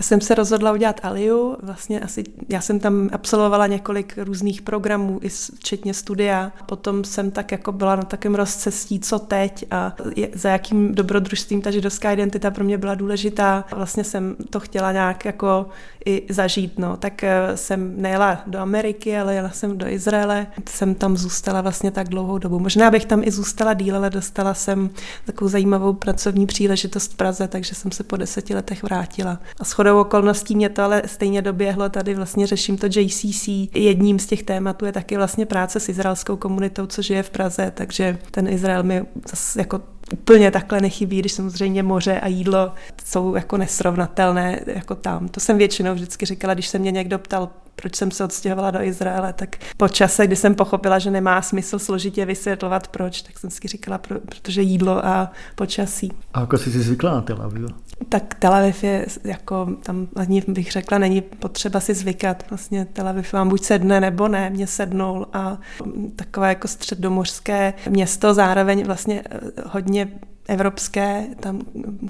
Já 0.00 0.04
jsem 0.04 0.20
se 0.20 0.34
rozhodla 0.34 0.72
udělat 0.72 1.00
Aliu, 1.02 1.56
vlastně 1.62 2.00
asi, 2.00 2.24
já 2.48 2.60
jsem 2.60 2.80
tam 2.80 3.08
absolvovala 3.12 3.66
několik 3.66 4.18
různých 4.18 4.62
programů, 4.62 5.18
i 5.22 5.28
včetně 5.28 5.94
studia. 5.94 6.52
Potom 6.66 7.04
jsem 7.04 7.30
tak 7.30 7.52
jako 7.52 7.72
byla 7.72 7.96
na 7.96 8.02
takém 8.02 8.34
rozcestí, 8.34 9.00
co 9.00 9.18
teď 9.18 9.64
a 9.70 9.96
je, 10.16 10.28
za 10.34 10.50
jakým 10.50 10.94
dobrodružstvím 10.94 11.62
ta 11.62 11.70
židovská 11.70 12.12
identita 12.12 12.50
pro 12.50 12.64
mě 12.64 12.78
byla 12.78 12.94
důležitá. 12.94 13.64
Vlastně 13.72 14.04
jsem 14.04 14.36
to 14.50 14.60
chtěla 14.60 14.92
nějak 14.92 15.24
jako 15.24 15.66
i 16.06 16.26
zažít, 16.28 16.78
no. 16.78 16.96
Tak 16.96 17.24
eh, 17.24 17.56
jsem 17.56 18.02
nejela 18.02 18.42
do 18.46 18.58
Ameriky, 18.58 19.18
ale 19.18 19.34
jela 19.34 19.50
jsem 19.50 19.78
do 19.78 19.88
Izraele. 19.88 20.46
Jsem 20.68 20.94
tam 20.94 21.16
zůstala 21.16 21.60
vlastně 21.60 21.90
tak 21.90 22.08
dlouhou 22.08 22.38
dobu. 22.38 22.58
Možná 22.58 22.90
bych 22.90 23.04
tam 23.04 23.22
i 23.24 23.30
zůstala 23.30 23.74
díl, 23.74 23.96
ale 23.96 24.10
dostala 24.10 24.54
jsem 24.54 24.90
takovou 25.24 25.48
zajímavou 25.48 25.92
pracovní 25.92 26.46
příležitost 26.46 27.12
v 27.12 27.16
Praze, 27.16 27.48
takže 27.48 27.74
jsem 27.74 27.92
se 27.92 28.04
po 28.04 28.16
deseti 28.16 28.54
letech 28.54 28.82
vrátila. 28.82 29.38
A 29.60 29.64
shodou 29.64 30.00
okolností 30.00 30.56
mě 30.56 30.68
to 30.68 30.82
ale 30.82 31.02
stejně 31.06 31.42
doběhlo, 31.42 31.88
tady 31.88 32.14
vlastně 32.14 32.46
řeším 32.46 32.78
to 32.78 32.86
JCC. 32.86 33.48
Jedním 33.74 34.18
z 34.18 34.26
těch 34.26 34.42
tématů 34.42 34.84
je 34.84 34.92
taky 34.92 35.16
vlastně 35.16 35.46
práce 35.46 35.80
s 35.80 35.88
izraelskou 35.88 36.36
komunitou, 36.36 36.86
co 36.86 37.02
žije 37.02 37.22
v 37.22 37.30
Praze, 37.30 37.72
takže 37.74 38.18
ten 38.30 38.48
Izrael 38.48 38.82
mi 38.82 39.02
zase 39.30 39.60
jako 39.60 39.80
úplně 40.12 40.50
takhle 40.50 40.80
nechybí, 40.80 41.18
když 41.18 41.32
samozřejmě 41.32 41.82
moře 41.82 42.20
a 42.20 42.28
jídlo 42.28 42.72
jsou 43.04 43.34
jako 43.34 43.56
nesrovnatelné 43.56 44.60
jako 44.66 44.94
tam. 44.94 45.28
To 45.28 45.40
jsem 45.40 45.58
většinou 45.58 45.94
vždycky 45.94 46.26
říkala, 46.26 46.54
když 46.54 46.68
se 46.68 46.78
mě 46.78 46.90
někdo 46.90 47.18
ptal, 47.18 47.48
proč 47.76 47.96
jsem 47.96 48.10
se 48.10 48.24
odstěhovala 48.24 48.70
do 48.70 48.82
Izraele, 48.82 49.32
tak 49.32 49.56
po 49.76 49.88
čase, 49.88 50.26
kdy 50.26 50.36
jsem 50.36 50.54
pochopila, 50.54 50.98
že 50.98 51.10
nemá 51.10 51.42
smysl 51.42 51.78
složitě 51.78 52.24
vysvětlovat 52.24 52.88
proč, 52.88 53.22
tak 53.22 53.38
jsem 53.38 53.50
si 53.50 53.68
říkala, 53.68 53.98
pro, 53.98 54.20
protože 54.20 54.62
jídlo 54.62 55.06
a 55.06 55.32
počasí. 55.54 56.12
A 56.34 56.40
jako 56.40 56.58
jsi 56.58 56.72
si 56.72 56.80
zvykla 56.80 57.10
na 57.14 57.20
Tel 57.20 57.42
Aviv? 57.42 57.70
Tak 58.08 58.34
Tel 58.34 58.54
Aviv 58.54 58.84
je 58.84 59.06
jako, 59.24 59.68
tam 59.82 60.08
ani 60.16 60.42
bych 60.48 60.72
řekla, 60.72 60.98
není 60.98 61.20
potřeba 61.20 61.80
si 61.80 61.94
zvykat. 61.94 62.50
Vlastně 62.50 62.84
Tel 62.84 63.08
Aviv 63.08 63.32
vám 63.32 63.48
buď 63.48 63.62
sedne 63.62 64.00
nebo 64.00 64.28
ne, 64.28 64.50
mě 64.50 64.66
sednul 64.66 65.26
a 65.32 65.58
takové 66.16 66.48
jako 66.48 66.68
středomořské 66.68 67.74
město, 67.88 68.34
zároveň 68.34 68.84
vlastně 68.86 69.22
eh, 69.30 69.40
hodně 69.66 70.08
evropské, 70.50 71.26
tam 71.40 71.60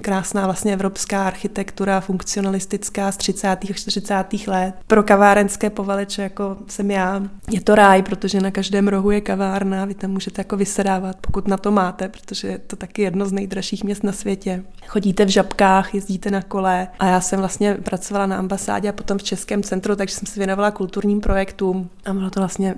krásná 0.01 0.45
vlastně 0.45 0.73
evropská 0.73 1.27
architektura, 1.27 2.01
funkcionalistická 2.01 3.11
z 3.11 3.17
30. 3.17 3.47
a 3.47 3.73
40. 3.73 4.13
let. 4.47 4.73
Pro 4.87 5.03
kavárenské 5.03 5.69
povaleče, 5.69 6.21
jako 6.21 6.57
jsem 6.67 6.91
já, 6.91 7.21
je 7.49 7.61
to 7.61 7.75
ráj, 7.75 8.03
protože 8.03 8.41
na 8.41 8.51
každém 8.51 8.87
rohu 8.87 9.11
je 9.11 9.21
kavárna, 9.21 9.85
vy 9.85 9.93
tam 9.93 10.11
můžete 10.11 10.39
jako 10.39 10.57
vysedávat, 10.57 11.17
pokud 11.21 11.47
na 11.47 11.57
to 11.57 11.71
máte, 11.71 12.09
protože 12.09 12.47
je 12.47 12.57
to 12.57 12.75
taky 12.75 13.01
jedno 13.01 13.25
z 13.25 13.31
nejdražších 13.31 13.83
měst 13.83 14.03
na 14.03 14.11
světě. 14.11 14.63
Chodíte 14.87 15.25
v 15.25 15.29
žabkách, 15.29 15.95
jezdíte 15.95 16.31
na 16.31 16.41
kole 16.41 16.87
a 16.99 17.05
já 17.05 17.21
jsem 17.21 17.39
vlastně 17.39 17.73
pracovala 17.73 18.25
na 18.25 18.37
ambasádě 18.37 18.89
a 18.89 18.93
potom 18.93 19.17
v 19.17 19.23
Českém 19.23 19.63
centru, 19.63 19.95
takže 19.95 20.15
jsem 20.15 20.25
se 20.25 20.39
věnovala 20.39 20.71
kulturním 20.71 21.21
projektům 21.21 21.89
a 22.05 22.13
bylo 22.13 22.29
to 22.29 22.39
vlastně 22.39 22.75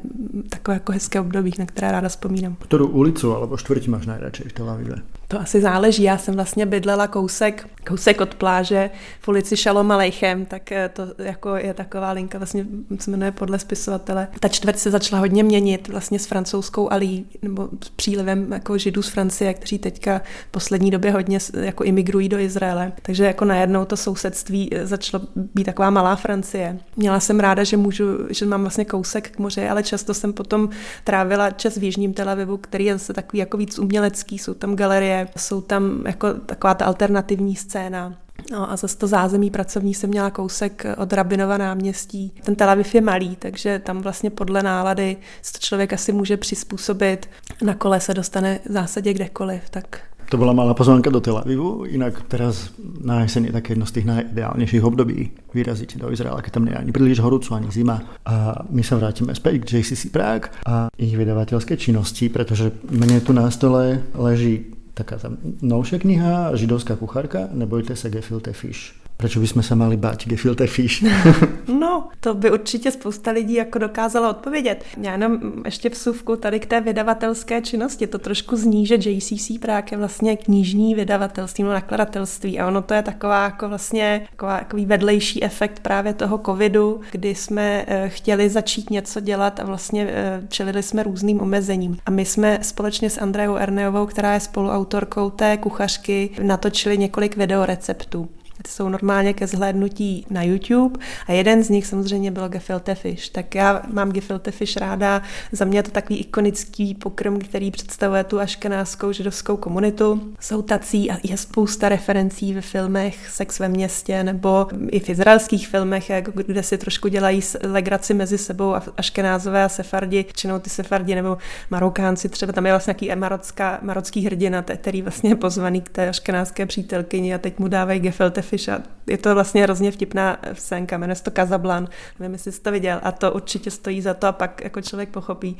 takové 0.50 0.76
jako 0.76 0.92
hezké 0.92 1.20
období, 1.20 1.52
na 1.60 1.66
které 1.66 1.92
ráda 1.92 2.10
vzpomínám. 2.10 2.56
Kterou 2.56 2.88
ulicu 2.88 3.36
alebo 3.36 3.58
čtvrť 3.58 3.88
máš 3.88 4.06
nejradši 4.06 4.44
v 4.44 4.54
Tel 4.54 4.70
Avive? 4.70 4.96
To 5.34 5.42
asi 5.42 5.62
záleží. 5.62 6.04
Já 6.04 6.18
jsem 6.18 6.36
vlastně 6.36 6.66
bydlela 6.66 7.08
kousek, 7.08 7.70
kousek 7.88 8.22
od 8.22 8.36
pláže 8.36 8.90
v 9.22 9.28
ulici 9.28 9.58
Šalom 9.58 9.92
Alejchem, 9.92 10.46
tak 10.46 10.72
eh, 10.72 10.90
to 10.94 11.04
jako 11.18 11.56
je 11.56 11.74
taková 11.74 12.12
linka, 12.12 12.38
vlastně 12.38 12.66
se 13.00 13.12
jmenuje 13.12 13.32
podle 13.32 13.60
spisovatele. 13.60 14.28
Ta 14.40 14.48
čtvrť 14.48 14.78
se 14.78 14.92
začala 14.92 15.20
hodně 15.20 15.44
měnit 15.44 15.88
vlastně 15.88 16.20
s 16.20 16.26
francouzskou 16.26 16.92
alí, 16.92 17.26
nebo 17.42 17.70
s 17.84 17.90
přílivem 17.90 18.52
jako 18.52 18.78
židů 18.78 19.02
z 19.02 19.10
Francie, 19.10 19.54
kteří 19.54 19.80
teďka 19.80 20.22
v 20.48 20.52
poslední 20.52 20.92
době 20.92 21.12
hodně 21.12 21.40
jako 21.62 21.84
imigrují 21.84 22.30
do 22.30 22.40
Izraele. 22.40 22.92
Takže 23.02 23.26
jako 23.26 23.46
najednou 23.46 23.86
to 23.86 23.98
sousedství 23.98 24.70
eh, 24.72 24.88
začalo 24.88 25.24
být 25.36 25.64
taková 25.64 25.90
malá 25.90 26.16
Francie. 26.16 26.80
Měla 26.96 27.20
jsem 27.20 27.40
ráda, 27.40 27.64
že 27.64 27.78
můžu, 27.78 28.06
že 28.30 28.46
mám 28.46 28.62
vlastně 28.62 28.86
kousek 28.86 29.30
k 29.30 29.40
moři, 29.40 29.68
ale 29.68 29.84
často 29.84 30.14
jsem 30.14 30.34
potom 30.34 30.70
trávila 31.04 31.52
čas 31.52 31.78
v 31.78 31.84
Jižním 31.84 32.14
Tel 32.14 32.30
Avivu, 32.30 32.58
který 32.58 32.86
je 32.86 32.94
zase 32.94 33.14
takový 33.14 33.40
jako 33.40 33.58
víc 33.58 33.80
umělecký, 33.80 34.40
jsou 34.40 34.54
tam 34.54 34.76
galerie, 34.76 35.23
jsou 35.38 35.62
tam 35.62 36.04
jako 36.06 36.34
taková 36.34 36.74
ta 36.74 36.86
alternativní 36.86 37.56
scéna. 37.56 38.18
No 38.52 38.72
a 38.72 38.76
zase 38.76 38.98
to 38.98 39.08
zázemí 39.08 39.50
pracovní 39.50 39.94
jsem 39.94 40.10
měla 40.10 40.30
kousek 40.30 40.86
od 40.98 41.14
Rabinova 41.14 41.58
náměstí. 41.58 42.34
Ten 42.44 42.56
Tel 42.56 42.70
Aviv 42.70 42.96
je 42.96 43.02
malý, 43.02 43.36
takže 43.36 43.80
tam 43.80 44.02
vlastně 44.02 44.30
podle 44.30 44.64
nálady 44.64 45.18
to 45.52 45.60
člověk 45.60 45.94
asi 45.94 46.12
může 46.12 46.38
přizpůsobit. 46.38 47.30
Na 47.62 47.74
kole 47.74 48.00
se 48.00 48.14
dostane 48.14 48.60
v 48.70 48.72
zásadě 48.72 49.14
kdekoliv, 49.14 49.70
tak 49.70 50.00
to 50.30 50.38
byla 50.38 50.54
malá 50.54 50.74
pozvánka 50.74 51.10
do 51.10 51.22
Tel 51.22 51.38
Avivu, 51.38 51.86
jinak 51.86 52.22
teraz 52.22 52.70
na 53.02 53.22
jeseň 53.22 53.46
je 53.46 53.52
také 53.52 53.72
jedno 53.72 53.86
z 53.86 53.92
těch 53.92 54.06
najideálnějších 54.06 54.84
období 54.84 55.32
vyrazit 55.54 55.98
do 55.98 56.12
Izraela, 56.12 56.42
keď 56.42 56.54
tam 56.54 56.66
není 56.66 56.76
ani 56.78 56.92
príliš 56.92 57.20
horúco, 57.20 57.56
ani 57.56 57.72
zima. 57.72 58.02
A 58.26 58.56
my 58.70 58.84
se 58.84 58.96
vrátíme 58.96 59.36
zpět 59.36 59.60
k 59.60 59.74
JCC 59.74 60.06
Prague 60.12 60.50
a 60.66 60.88
jejich 60.98 61.18
vydavatelské 61.18 61.78
činnosti, 61.78 62.30
protože 62.30 62.72
mně 62.90 63.22
tu 63.22 63.34
na 63.34 63.52
stole 63.52 64.02
leží 64.14 64.66
taká 64.94 65.18
tá 65.18 65.30
novšia 65.62 66.00
kniha, 66.00 66.56
židovská 66.56 66.96
kuchárka, 66.96 67.50
nebojte 67.52 67.96
se 67.96 68.10
gefilte 68.10 68.54
fish. 68.54 69.03
Proč 69.18 69.38
bychom 69.38 69.64
se 69.64 69.76
mali 69.76 69.98
bát 69.98 70.26
gefilte 70.26 70.68
fish? 70.68 71.04
no, 71.80 72.08
to 72.20 72.34
by 72.34 72.52
určitě 72.52 72.92
spousta 72.92 73.32
lidí 73.32 73.54
jako 73.54 73.80
dokázala 73.80 74.30
odpovědět. 74.30 74.84
Já 75.02 75.12
jenom 75.12 75.40
ještě 75.66 75.90
v 75.90 75.98
suvku 75.98 76.36
tady 76.36 76.60
k 76.60 76.66
té 76.66 76.82
vydavatelské 76.82 77.62
činnosti. 77.62 78.08
To 78.08 78.20
trošku 78.20 78.56
zní, 78.56 78.86
že 78.86 78.96
JCC 78.96 79.60
Prague 79.60 79.88
je 79.92 79.98
vlastně 79.98 80.38
knižní 80.38 80.96
vydavatelství, 80.96 81.64
no 81.64 81.70
nakladatelství 81.70 82.60
a 82.60 82.68
ono 82.68 82.82
to 82.82 82.94
je 82.94 83.02
taková 83.02 83.44
jako 83.44 83.70
vlastně 83.70 84.28
taková, 84.30 84.60
takový 84.60 84.86
vedlejší 84.86 85.44
efekt 85.44 85.80
právě 85.80 86.14
toho 86.14 86.42
covidu, 86.46 87.02
kdy 87.12 87.36
jsme 87.36 87.86
eh, 87.88 88.10
chtěli 88.10 88.50
začít 88.50 88.90
něco 88.90 89.20
dělat 89.20 89.60
a 89.60 89.66
vlastně 89.66 90.08
eh, 90.10 90.42
čelili 90.50 90.84
jsme 90.84 91.04
různým 91.04 91.42
omezením. 91.42 91.98
A 92.06 92.12
my 92.12 92.26
jsme 92.26 92.60
společně 92.62 93.10
s 93.10 93.18
Andreou 93.22 93.56
Erneovou, 93.56 94.06
která 94.06 94.34
je 94.34 94.40
spoluautorkou 94.40 95.30
té 95.30 95.58
kuchařky, 95.58 96.30
natočili 96.42 96.98
několik 96.98 97.38
videoreceptů 97.38 98.30
jsou 98.68 98.90
normálně 98.90 99.34
ke 99.34 99.48
zhlédnutí 99.48 100.26
na 100.30 100.44
YouTube 100.44 101.00
a 101.28 101.32
jeden 101.32 101.64
z 101.64 101.70
nich 101.70 101.88
samozřejmě 101.88 102.32
byl 102.32 102.50
gefilte 102.50 102.96
fish. 102.96 103.30
Tak 103.30 103.56
já 103.56 103.82
mám 103.94 104.12
gefilte 104.12 104.52
fish 104.52 104.78
ráda, 104.78 105.22
za 105.52 105.66
mě 105.66 105.80
je 105.80 105.84
to 105.84 105.92
takový 105.92 106.20
ikonický 106.20 106.96
pokrm, 106.96 107.40
který 107.40 107.72
představuje 107.72 108.24
tu 108.24 108.40
aškenáskou 108.40 109.12
židovskou 109.12 109.58
komunitu. 109.58 110.34
Jsou 110.40 110.62
tací 110.62 111.12
a 111.12 111.18
je 111.24 111.38
spousta 111.38 111.90
referencí 111.90 112.54
ve 112.54 112.62
filmech 112.62 113.30
Sex 113.30 113.60
ve 113.60 113.70
městě 113.70 114.24
nebo 114.24 114.68
i 114.92 115.00
v 115.00 115.10
izraelských 115.10 115.68
filmech, 115.68 116.12
kde 116.48 116.64
si 116.64 116.78
trošku 116.78 117.08
dělají 117.08 117.42
legraci 117.64 118.14
mezi 118.14 118.38
sebou 118.38 118.76
a 118.76 118.84
aškenázové 118.98 119.64
a 119.64 119.70
sefardi, 119.70 120.26
činou 120.36 120.60
ty 120.60 120.70
sefardi 120.70 121.16
nebo 121.16 121.38
marokánci, 121.70 122.30
třeba 122.30 122.54
tam 122.54 122.66
je 122.66 122.72
vlastně 122.72 122.96
nějaký 123.00 123.20
marocká, 123.20 123.80
marocký 123.82 124.26
hrdina, 124.26 124.62
který 124.62 125.02
vlastně 125.02 125.30
je 125.30 125.36
pozvaný 125.36 125.82
k 125.82 125.90
té 125.90 126.10
aškenáské 126.10 126.66
přítelkyni 126.66 127.34
a 127.34 127.38
teď 127.38 127.60
mu 127.60 127.68
dávají 127.68 128.00
gefilte 128.00 128.43
fish 128.44 128.70
a 128.70 128.82
je 129.08 129.18
to 129.18 129.34
vlastně 129.34 129.64
hrozně 129.64 129.92
vtipná 129.92 130.38
scénka, 130.54 130.98
jmenuje 130.98 131.16
se 131.16 131.24
to 131.24 131.32
Kazablan, 131.32 131.88
nevím, 132.20 132.34
jestli 132.34 132.52
jsi 132.52 132.62
to 132.62 132.72
viděl 132.72 133.00
a 133.04 133.12
to 133.12 133.32
určitě 133.32 133.72
stojí 133.72 134.02
za 134.02 134.14
to 134.14 134.28
a 134.28 134.32
pak 134.32 134.62
jako 134.64 134.82
člověk 134.82 135.10
pochopí, 135.10 135.58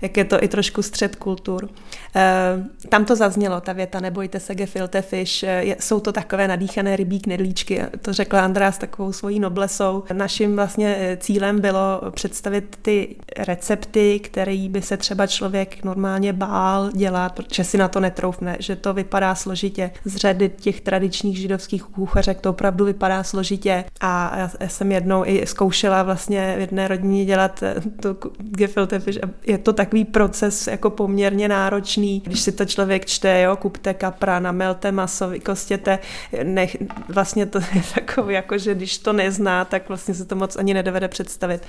jak 0.00 0.16
je 0.16 0.24
to 0.24 0.44
i 0.44 0.48
trošku 0.48 0.82
střed 0.82 1.16
kultur. 1.16 1.68
E, 2.16 2.88
tam 2.88 3.04
to 3.04 3.16
zaznělo, 3.16 3.60
ta 3.60 3.72
věta, 3.72 4.00
nebojte 4.00 4.40
se, 4.40 4.54
gefilte 4.54 5.02
fish, 5.02 5.42
e, 5.42 5.76
jsou 5.80 6.00
to 6.00 6.12
takové 6.12 6.48
nadýchané 6.48 6.96
rybí 6.96 7.20
knedlíčky, 7.20 7.82
to 8.02 8.12
řekla 8.12 8.44
Andrá 8.44 8.72
s 8.72 8.78
takovou 8.78 9.12
svojí 9.12 9.40
noblesou. 9.40 10.04
Naším 10.12 10.56
vlastně 10.56 11.18
cílem 11.20 11.60
bylo 11.60 12.00
představit 12.10 12.78
ty 12.82 13.16
recepty, 13.38 14.20
které 14.20 14.68
by 14.68 14.82
se 14.82 14.96
třeba 14.96 15.26
člověk 15.26 15.84
normálně 15.84 16.32
bál 16.32 16.90
dělat, 16.92 17.32
protože 17.32 17.64
si 17.64 17.78
na 17.78 17.88
to 17.88 18.00
netroufne, 18.00 18.56
že 18.60 18.76
to 18.76 18.94
vypadá 18.94 19.34
složitě 19.34 19.90
z 20.04 20.16
řady 20.16 20.48
těch 20.48 20.80
tradičních 20.80 21.38
židovských 21.38 21.98
kuchařek, 22.20 22.40
to 22.40 22.50
opravdu 22.50 22.84
vypadá 22.84 23.22
složitě 23.22 23.84
a 24.00 24.38
já 24.38 24.68
jsem 24.68 24.92
jednou 24.92 25.24
i 25.26 25.46
zkoušela 25.46 26.02
vlastně 26.02 26.54
v 26.56 26.60
jedné 26.60 26.88
rodině 26.88 27.24
dělat 27.24 27.62
to 28.00 28.16
gefilte 28.38 28.98
fish 28.98 29.18
je 29.46 29.58
to 29.58 29.72
tak 29.72 29.90
takový 29.90 30.04
proces 30.04 30.66
jako 30.66 30.90
poměrně 30.90 31.48
náročný. 31.48 32.20
Když 32.20 32.40
si 32.40 32.52
to 32.52 32.64
člověk 32.64 33.06
čte, 33.06 33.40
jo, 33.40 33.56
kupte 33.56 33.94
kapra, 33.94 34.40
namelte 34.40 34.92
maso, 34.92 35.28
vykostěte, 35.28 35.98
nech, 36.42 36.76
vlastně 37.08 37.46
to 37.46 37.58
je 37.74 37.82
takový, 37.94 38.34
jako 38.34 38.58
že 38.58 38.74
když 38.74 38.98
to 38.98 39.12
nezná, 39.12 39.64
tak 39.64 39.88
vlastně 39.88 40.14
se 40.14 40.24
to 40.24 40.36
moc 40.36 40.56
ani 40.56 40.74
nedovede 40.74 41.08
představit. 41.08 41.62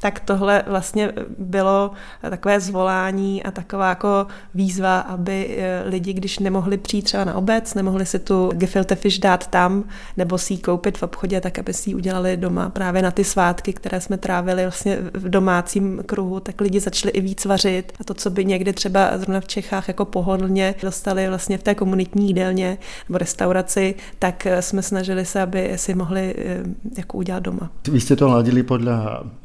Tak 0.00 0.20
tohle 0.20 0.62
vlastně 0.66 1.12
bylo 1.38 1.90
takové 2.30 2.60
zvolání 2.60 3.42
a 3.42 3.50
taková 3.50 3.88
jako 3.88 4.26
výzva, 4.54 5.00
aby 5.00 5.56
eh, 5.58 5.82
lidi, 5.86 6.12
když 6.12 6.38
nemohli 6.38 6.78
přijít 6.78 7.02
třeba 7.02 7.24
na 7.24 7.34
obec, 7.34 7.74
nemohli 7.74 8.06
si 8.06 8.18
tu 8.18 8.50
gefilte 8.54 8.94
fish 8.94 9.18
dát 9.18 9.46
tam, 9.46 9.84
nebo 10.16 10.38
si 10.38 10.54
ji 10.54 10.58
koupit 10.58 10.98
v 10.98 11.02
obchodě, 11.02 11.40
tak 11.40 11.58
aby 11.58 11.74
si 11.74 11.90
ji 11.90 11.94
udělali 11.94 12.36
doma 12.36 12.68
právě 12.68 13.02
na 13.02 13.10
ty 13.10 13.24
svátky, 13.24 13.72
které 13.72 14.00
jsme 14.00 14.18
trávili 14.18 14.62
vlastně 14.62 14.98
v 15.14 15.28
domácím 15.28 16.02
kruhu, 16.06 16.40
tak 16.40 16.60
lidi 16.60 16.80
začali 16.80 17.12
i 17.12 17.20
víc 17.20 17.44
vařit 17.44 17.92
a 18.00 18.04
to, 18.04 18.14
co 18.14 18.30
by 18.30 18.44
někdy 18.44 18.72
třeba 18.72 19.18
zrovna 19.18 19.40
v 19.40 19.46
Čechách 19.46 19.88
jako 19.88 20.04
pohodlně 20.04 20.74
dostali 20.82 21.28
vlastně 21.28 21.58
v 21.58 21.62
té 21.62 21.74
komunitní 21.74 22.26
jídelně 22.26 22.78
nebo 23.08 23.18
restauraci, 23.18 23.94
tak 24.18 24.46
eh, 24.46 24.62
jsme 24.62 24.82
snažili 24.82 25.24
se, 25.24 25.42
aby 25.42 25.72
si 25.76 25.94
mohli 25.94 26.34
eh, 26.38 26.62
jako 26.96 27.18
udělat 27.18 27.42
doma. 27.42 27.70
Vy 27.90 28.00
jste 28.00 28.16
to 28.16 28.28
ladili 28.28 28.62
podle 28.62 28.92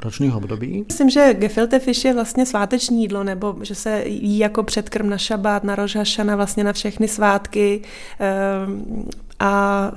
ročního 0.04 0.38
období? 0.38 0.84
Myslím, 0.88 1.10
že 1.10 1.34
gefilte 1.34 1.78
fish 1.78 2.04
je 2.04 2.14
vlastně 2.14 2.46
sváteční 2.46 3.02
jídlo, 3.02 3.24
nebo 3.24 3.56
že 3.62 3.74
se 3.74 4.02
jí 4.06 4.38
jako 4.38 4.62
předkrm 4.62 5.10
na 5.10 5.18
šabát, 5.18 5.64
na 5.64 5.74
rožhašana, 5.74 6.36
vlastně 6.36 6.64
na 6.64 6.72
všechny 6.72 7.08
svátky. 7.08 7.82
A 9.40 9.90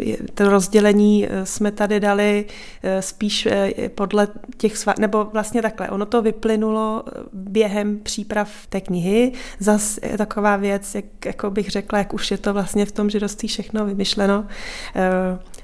eh, 0.00 0.16
to 0.34 0.50
rozdělení 0.50 1.26
eh, 1.26 1.46
jsme 1.46 1.72
tady 1.72 2.00
dali 2.00 2.44
eh, 2.82 3.02
spíš 3.02 3.48
podle 3.94 4.28
těch 4.56 4.76
svá... 4.76 4.94
nebo 4.98 5.24
vlastně 5.24 5.62
takhle, 5.62 5.90
ono 5.90 6.06
to 6.06 6.22
vyplynulo 6.22 7.04
během 7.32 7.98
příprav 7.98 8.48
té 8.68 8.80
knihy. 8.80 9.32
Zas 9.58 9.98
je 10.02 10.18
taková 10.18 10.56
věc, 10.56 10.94
jak 10.94 11.04
jako 11.26 11.50
bych 11.50 11.70
řekla, 11.70 11.98
jak 11.98 12.14
už 12.14 12.30
je 12.30 12.38
to 12.38 12.52
vlastně 12.52 12.86
v 12.86 12.92
tom 12.92 13.10
židovství 13.10 13.48
všechno 13.48 13.86
vymyšleno. 13.86 14.46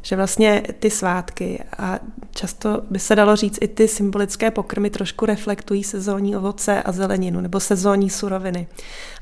Že 0.03 0.17
vlastně 0.17 0.63
ty 0.79 0.91
svátky 0.91 1.65
a 1.79 1.99
často 2.35 2.83
by 2.91 2.99
se 2.99 3.17
dalo 3.17 3.37
říct 3.37 3.59
i 3.61 3.69
ty 3.69 3.89
symbolické 3.89 4.51
pokrmy 4.51 4.91
trošku 4.91 5.27
reflektují 5.27 5.85
sezónní 5.85 6.37
ovoce 6.37 6.83
a 6.83 6.93
zeleninu 6.93 7.41
nebo 7.41 7.61
sezónní 7.61 8.11
suroviny. 8.11 8.67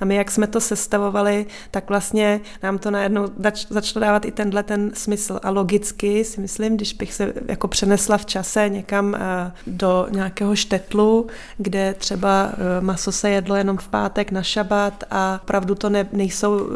A 0.00 0.04
my, 0.04 0.14
jak 0.14 0.30
jsme 0.30 0.46
to 0.46 0.60
sestavovali, 0.60 1.46
tak 1.70 1.88
vlastně 1.88 2.40
nám 2.62 2.78
to 2.78 2.90
najednou 2.90 3.28
začalo 3.70 4.06
dávat 4.06 4.24
i 4.24 4.32
tenhle 4.32 4.62
ten 4.62 4.90
smysl. 4.94 5.40
A 5.42 5.50
logicky 5.50 6.24
si 6.24 6.40
myslím, 6.40 6.76
když 6.76 6.92
bych 6.92 7.14
se 7.14 7.32
jako 7.48 7.68
přenesla 7.68 8.18
v 8.18 8.26
čase 8.26 8.68
někam 8.68 9.14
eh, 9.14 9.52
do 9.66 10.06
nějakého 10.10 10.56
štetlu, 10.56 11.26
kde 11.58 11.94
třeba 11.94 12.50
eh, 12.52 12.80
maso 12.80 13.12
se 13.12 13.30
jedlo 13.30 13.56
jenom 13.56 13.76
v 13.76 13.88
pátek 13.88 14.32
na 14.32 14.42
šabat 14.42 15.04
a 15.10 15.40
pravdu 15.44 15.74
to 15.74 15.90
ne, 15.90 16.08
nejsou, 16.12 16.70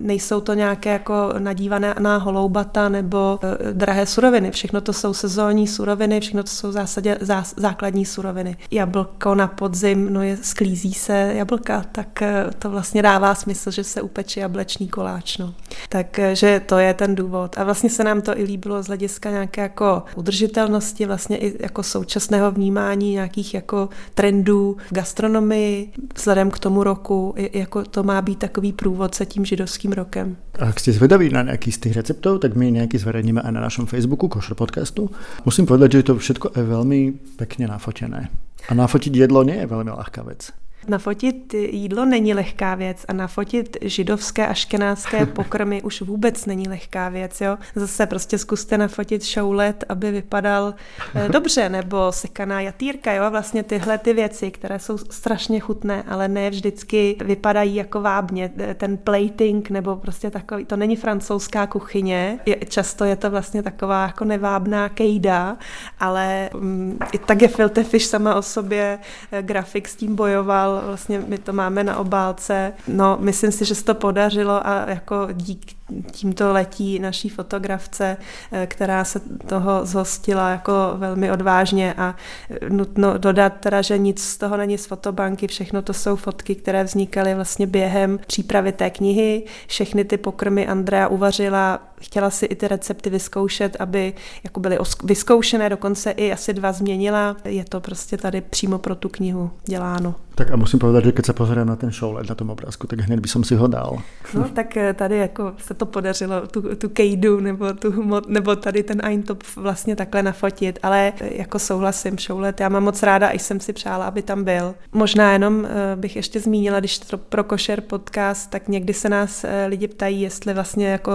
nejsou 0.00 0.40
to 0.40 0.54
nějaké 0.54 0.90
jako 0.90 1.34
nadívané 1.38 1.94
na 1.98 2.16
holoubata 2.16 2.88
nebo 2.88 3.35
eh, 3.42 3.72
drahé 3.72 4.06
suroviny. 4.06 4.50
Všechno 4.50 4.80
to 4.80 4.92
jsou 4.92 5.14
sezónní 5.14 5.66
suroviny, 5.66 6.20
všechno 6.20 6.42
to 6.42 6.50
jsou 6.50 6.68
v 6.68 6.72
zásadě 6.72 7.18
zás, 7.20 7.54
základní 7.56 8.04
suroviny. 8.04 8.56
Jablko 8.70 9.34
na 9.34 9.46
podzim, 9.46 10.12
no 10.12 10.22
je, 10.22 10.36
sklízí 10.42 10.94
se 10.94 11.32
jablka, 11.34 11.84
tak 11.92 12.22
to 12.58 12.70
vlastně 12.70 13.02
dává 13.02 13.34
smysl, 13.34 13.70
že 13.70 13.84
se 13.84 14.02
upeče 14.02 14.40
jablečný 14.40 14.88
koláč. 14.88 15.38
No. 15.38 15.54
Takže 15.88 16.60
to 16.66 16.78
je 16.78 16.94
ten 16.94 17.14
důvod. 17.14 17.58
A 17.58 17.64
vlastně 17.64 17.90
se 17.90 18.04
nám 18.04 18.22
to 18.22 18.38
i 18.38 18.42
líbilo 18.42 18.82
z 18.82 18.86
hlediska 18.86 19.30
nějaké 19.30 19.60
jako 19.60 20.02
udržitelnosti, 20.14 21.06
vlastně 21.06 21.36
i 21.36 21.62
jako 21.62 21.82
současného 21.82 22.50
vnímání 22.50 23.12
nějakých 23.12 23.54
jako 23.54 23.88
trendů 24.14 24.76
v 24.90 24.94
gastronomii 24.94 25.92
vzhledem 26.14 26.50
k 26.50 26.58
tomu 26.58 26.84
roku, 26.84 27.34
jako 27.36 27.84
to 27.84 28.02
má 28.02 28.22
být 28.22 28.38
takový 28.38 28.72
průvodce 28.72 29.26
tím 29.26 29.44
židovským 29.44 29.92
rokem. 29.92 30.36
A 30.56 30.72
ak 30.72 30.80
ste 30.80 30.96
zvedaví 30.96 31.28
na 31.28 31.44
nejaký 31.44 31.68
z 31.68 31.88
tých 31.88 32.00
receptov, 32.00 32.40
tak 32.40 32.56
my 32.56 32.72
nejaký 32.72 32.96
zverejníme 32.96 33.44
aj 33.44 33.52
na 33.52 33.60
našom 33.60 33.84
Facebooku 33.84 34.32
Košer 34.32 34.56
podcastu. 34.56 35.12
Musím 35.44 35.68
povedať, 35.68 35.88
že 35.92 35.98
je 36.00 36.06
to 36.08 36.14
všetko 36.16 36.46
aj 36.56 36.64
veľmi 36.64 37.00
pekne 37.36 37.68
nafotené. 37.68 38.32
A 38.66 38.72
nafotiť 38.72 39.12
jedlo 39.12 39.44
nie 39.44 39.60
je 39.60 39.68
veľmi 39.68 39.92
ľahká 39.92 40.24
vec. 40.24 40.56
Nafotit 40.88 41.54
jídlo 41.54 42.04
není 42.04 42.34
lehká 42.34 42.74
věc 42.74 43.04
a 43.08 43.12
nafotit 43.12 43.76
židovské 43.82 44.46
a 44.46 44.54
škenácké 44.54 45.26
pokrmy 45.36 45.82
už 45.82 46.02
vůbec 46.02 46.46
není 46.46 46.68
lehká 46.68 47.08
věc. 47.08 47.40
Jo? 47.40 47.58
Zase 47.74 48.06
prostě 48.06 48.38
zkuste 48.38 48.78
nafotit 48.78 49.24
šoulet, 49.24 49.84
aby 49.88 50.10
vypadal 50.10 50.74
eh, 51.14 51.28
dobře, 51.32 51.68
nebo 51.68 52.12
sekaná 52.12 52.60
jatýrka. 52.60 53.12
Jo? 53.12 53.30
Vlastně 53.30 53.62
tyhle 53.62 53.98
ty 53.98 54.12
věci, 54.12 54.50
které 54.50 54.78
jsou 54.78 54.98
strašně 54.98 55.60
chutné, 55.60 56.02
ale 56.08 56.28
ne 56.28 56.50
vždycky 56.50 57.16
vypadají 57.24 57.74
jako 57.74 58.00
vábně. 58.00 58.50
Ten 58.74 58.96
plating 58.96 59.70
nebo 59.70 59.96
prostě 59.96 60.30
takový, 60.30 60.64
to 60.64 60.76
není 60.76 60.96
francouzská 60.96 61.66
kuchyně, 61.66 62.38
je, 62.46 62.56
často 62.68 63.04
je 63.04 63.16
to 63.16 63.30
vlastně 63.30 63.62
taková 63.62 64.06
jako 64.06 64.24
nevábná 64.24 64.88
kejda, 64.88 65.56
ale 66.00 66.50
um, 66.54 66.98
i 67.12 67.18
tak 67.18 67.42
je 67.42 67.48
Filter 67.48 67.84
Fish 67.84 68.06
sama 68.06 68.34
o 68.34 68.42
sobě, 68.42 68.98
eh, 69.32 69.42
grafik 69.42 69.88
s 69.88 69.96
tím 69.96 70.16
bojoval, 70.16 70.75
vlastně 70.84 71.18
my 71.26 71.38
to 71.38 71.52
máme 71.52 71.84
na 71.84 71.96
obálce. 71.96 72.72
No, 72.88 73.16
myslím 73.20 73.52
si, 73.52 73.64
že 73.64 73.74
se 73.74 73.84
to 73.84 73.94
podařilo 73.94 74.66
a 74.66 74.90
jako 74.90 75.28
dík 75.32 75.75
tímto 76.10 76.52
letí 76.52 76.98
naší 76.98 77.28
fotografce, 77.28 78.16
eh, 78.52 78.66
která 78.66 79.04
se 79.04 79.20
toho 79.20 79.86
zhostila 79.86 80.50
jako 80.50 80.72
velmi 80.94 81.32
odvážně 81.32 81.94
a 81.94 82.14
eh, 82.50 82.70
nutno 82.70 83.18
dodat 83.18 83.52
teda, 83.60 83.82
že 83.82 83.98
nic 83.98 84.24
z 84.24 84.36
toho 84.36 84.56
není 84.56 84.78
z 84.78 84.86
fotobanky, 84.86 85.46
všechno 85.46 85.82
to 85.82 85.92
jsou 85.92 86.16
fotky, 86.16 86.54
které 86.54 86.84
vznikaly 86.84 87.34
vlastně 87.34 87.66
během 87.66 88.18
přípravy 88.26 88.72
té 88.72 88.90
knihy. 88.90 89.42
Všechny 89.66 90.04
ty 90.04 90.16
pokrmy 90.16 90.66
Andrea 90.66 91.08
uvařila, 91.08 91.80
chtěla 92.00 92.30
si 92.30 92.46
i 92.46 92.54
ty 92.54 92.68
recepty 92.68 93.10
vyzkoušet, 93.10 93.76
aby 93.78 94.12
jako 94.44 94.60
byly 94.60 94.78
vyzkoušené, 95.04 95.68
dokonce 95.68 96.10
i 96.10 96.32
asi 96.32 96.54
dva 96.54 96.72
změnila. 96.72 97.36
Je 97.44 97.64
to 97.64 97.80
prostě 97.80 98.16
tady 98.16 98.40
přímo 98.40 98.78
pro 98.78 98.94
tu 98.94 99.08
knihu 99.08 99.50
děláno. 99.64 100.14
Tak 100.34 100.50
a 100.50 100.56
musím 100.56 100.78
povedat, 100.78 101.04
že 101.04 101.12
když 101.12 101.26
se 101.26 101.32
pozerám 101.32 101.66
na 101.66 101.76
ten 101.76 101.90
show 101.90 102.28
na 102.28 102.34
tom 102.34 102.50
obrázku, 102.50 102.86
tak 102.86 103.00
hned 103.00 103.20
by 103.20 103.28
som 103.28 103.44
si 103.44 103.54
ho 103.54 103.66
dal. 103.66 103.98
No 104.34 104.48
tak 104.48 104.76
eh, 104.76 104.94
tady 104.94 105.16
jako 105.16 105.52
se 105.58 105.74
to 105.76 105.86
podařilo, 105.86 106.46
tu, 106.46 106.74
tu 106.74 106.88
kejdu 106.88 107.40
nebo, 107.40 107.72
tu, 107.72 108.20
nebo 108.28 108.56
tady 108.56 108.82
ten 108.82 109.00
Eintop 109.04 109.42
vlastně 109.56 109.96
takhle 109.96 110.22
nafotit, 110.22 110.78
ale 110.82 111.12
jako 111.20 111.58
souhlasím, 111.58 112.18
Šoulet, 112.18 112.60
já 112.60 112.68
mám 112.68 112.84
moc 112.84 113.02
ráda, 113.02 113.30
i 113.30 113.38
jsem 113.38 113.60
si 113.60 113.72
přála, 113.72 114.06
aby 114.06 114.22
tam 114.22 114.44
byl. 114.44 114.74
Možná 114.92 115.32
jenom 115.32 115.58
uh, 115.58 115.66
bych 115.94 116.16
ještě 116.16 116.40
zmínila, 116.40 116.80
když 116.80 116.98
to 116.98 117.18
pro 117.18 117.44
košer 117.44 117.80
podcast, 117.80 118.50
tak 118.50 118.68
někdy 118.68 118.94
se 118.94 119.08
nás 119.08 119.44
uh, 119.44 119.50
lidi 119.66 119.88
ptají, 119.88 120.20
jestli 120.20 120.54
vlastně 120.54 120.88
jako, 120.88 121.12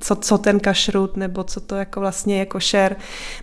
co, 0.00 0.16
co 0.16 0.38
ten 0.38 0.60
kašrut, 0.60 1.16
nebo 1.16 1.44
co 1.44 1.60
to 1.60 1.76
jako 1.76 2.00
vlastně 2.00 2.38
je 2.38 2.46
košer. 2.46 2.96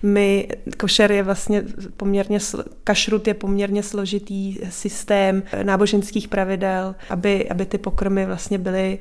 My, 0.03 0.47
košer 0.77 1.11
je 1.11 1.23
vlastně 1.23 1.63
poměrně, 1.97 2.39
kašrut 2.83 3.27
je 3.27 3.33
poměrně 3.33 3.83
složitý 3.83 4.57
systém 4.69 5.43
náboženských 5.63 6.27
pravidel, 6.27 6.95
aby, 7.09 7.49
aby 7.49 7.65
ty 7.65 7.77
pokrmy 7.77 8.25
vlastně 8.25 8.57
byly 8.57 8.99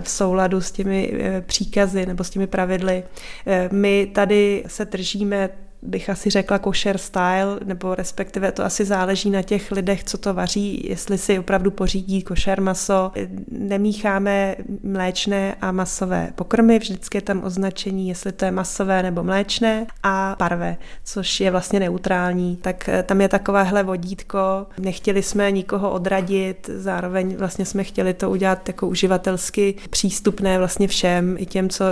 v 0.00 0.10
souladu 0.10 0.60
s 0.60 0.72
těmi 0.72 0.93
Eh, 0.94 1.40
příkazy 1.46 2.06
nebo 2.06 2.24
s 2.24 2.30
těmi 2.30 2.46
pravidly. 2.46 3.02
Eh, 3.46 3.68
my 3.72 4.06
tady 4.14 4.64
se 4.66 4.84
držíme 4.84 5.48
bych 5.84 6.10
asi 6.10 6.30
řekla 6.30 6.58
kosher 6.58 6.98
style, 6.98 7.60
nebo 7.64 7.94
respektive 7.94 8.52
to 8.52 8.64
asi 8.64 8.84
záleží 8.84 9.30
na 9.30 9.42
těch 9.42 9.72
lidech, 9.72 10.04
co 10.04 10.18
to 10.18 10.34
vaří, 10.34 10.86
jestli 10.88 11.18
si 11.18 11.38
opravdu 11.38 11.70
pořídí 11.70 12.22
košer 12.22 12.60
maso. 12.60 13.12
Nemícháme 13.50 14.56
mléčné 14.82 15.54
a 15.60 15.72
masové 15.72 16.32
pokrmy, 16.34 16.78
vždycky 16.78 17.18
je 17.18 17.22
tam 17.22 17.44
označení, 17.44 18.08
jestli 18.08 18.32
to 18.32 18.44
je 18.44 18.50
masové 18.50 19.02
nebo 19.02 19.24
mléčné 19.24 19.86
a 20.02 20.36
parve, 20.38 20.76
což 21.04 21.40
je 21.40 21.50
vlastně 21.50 21.80
neutrální. 21.80 22.56
Tak 22.56 22.88
eh, 22.88 23.02
tam 23.02 23.20
je 23.20 23.28
takovéhle 23.28 23.82
vodítko. 23.82 24.66
Nechtěli 24.78 25.22
jsme 25.22 25.52
nikoho 25.52 25.90
odradit, 25.90 26.70
zároveň 26.74 27.36
vlastně 27.36 27.64
jsme 27.64 27.84
chtěli 27.84 28.14
to 28.14 28.30
udělat 28.30 28.68
jako 28.68 28.88
uživatelsky 28.88 29.74
přístupné 29.90 30.58
vlastně 30.58 30.88
všem, 30.88 31.36
i 31.38 31.46
těm, 31.46 31.68
co 31.68 31.84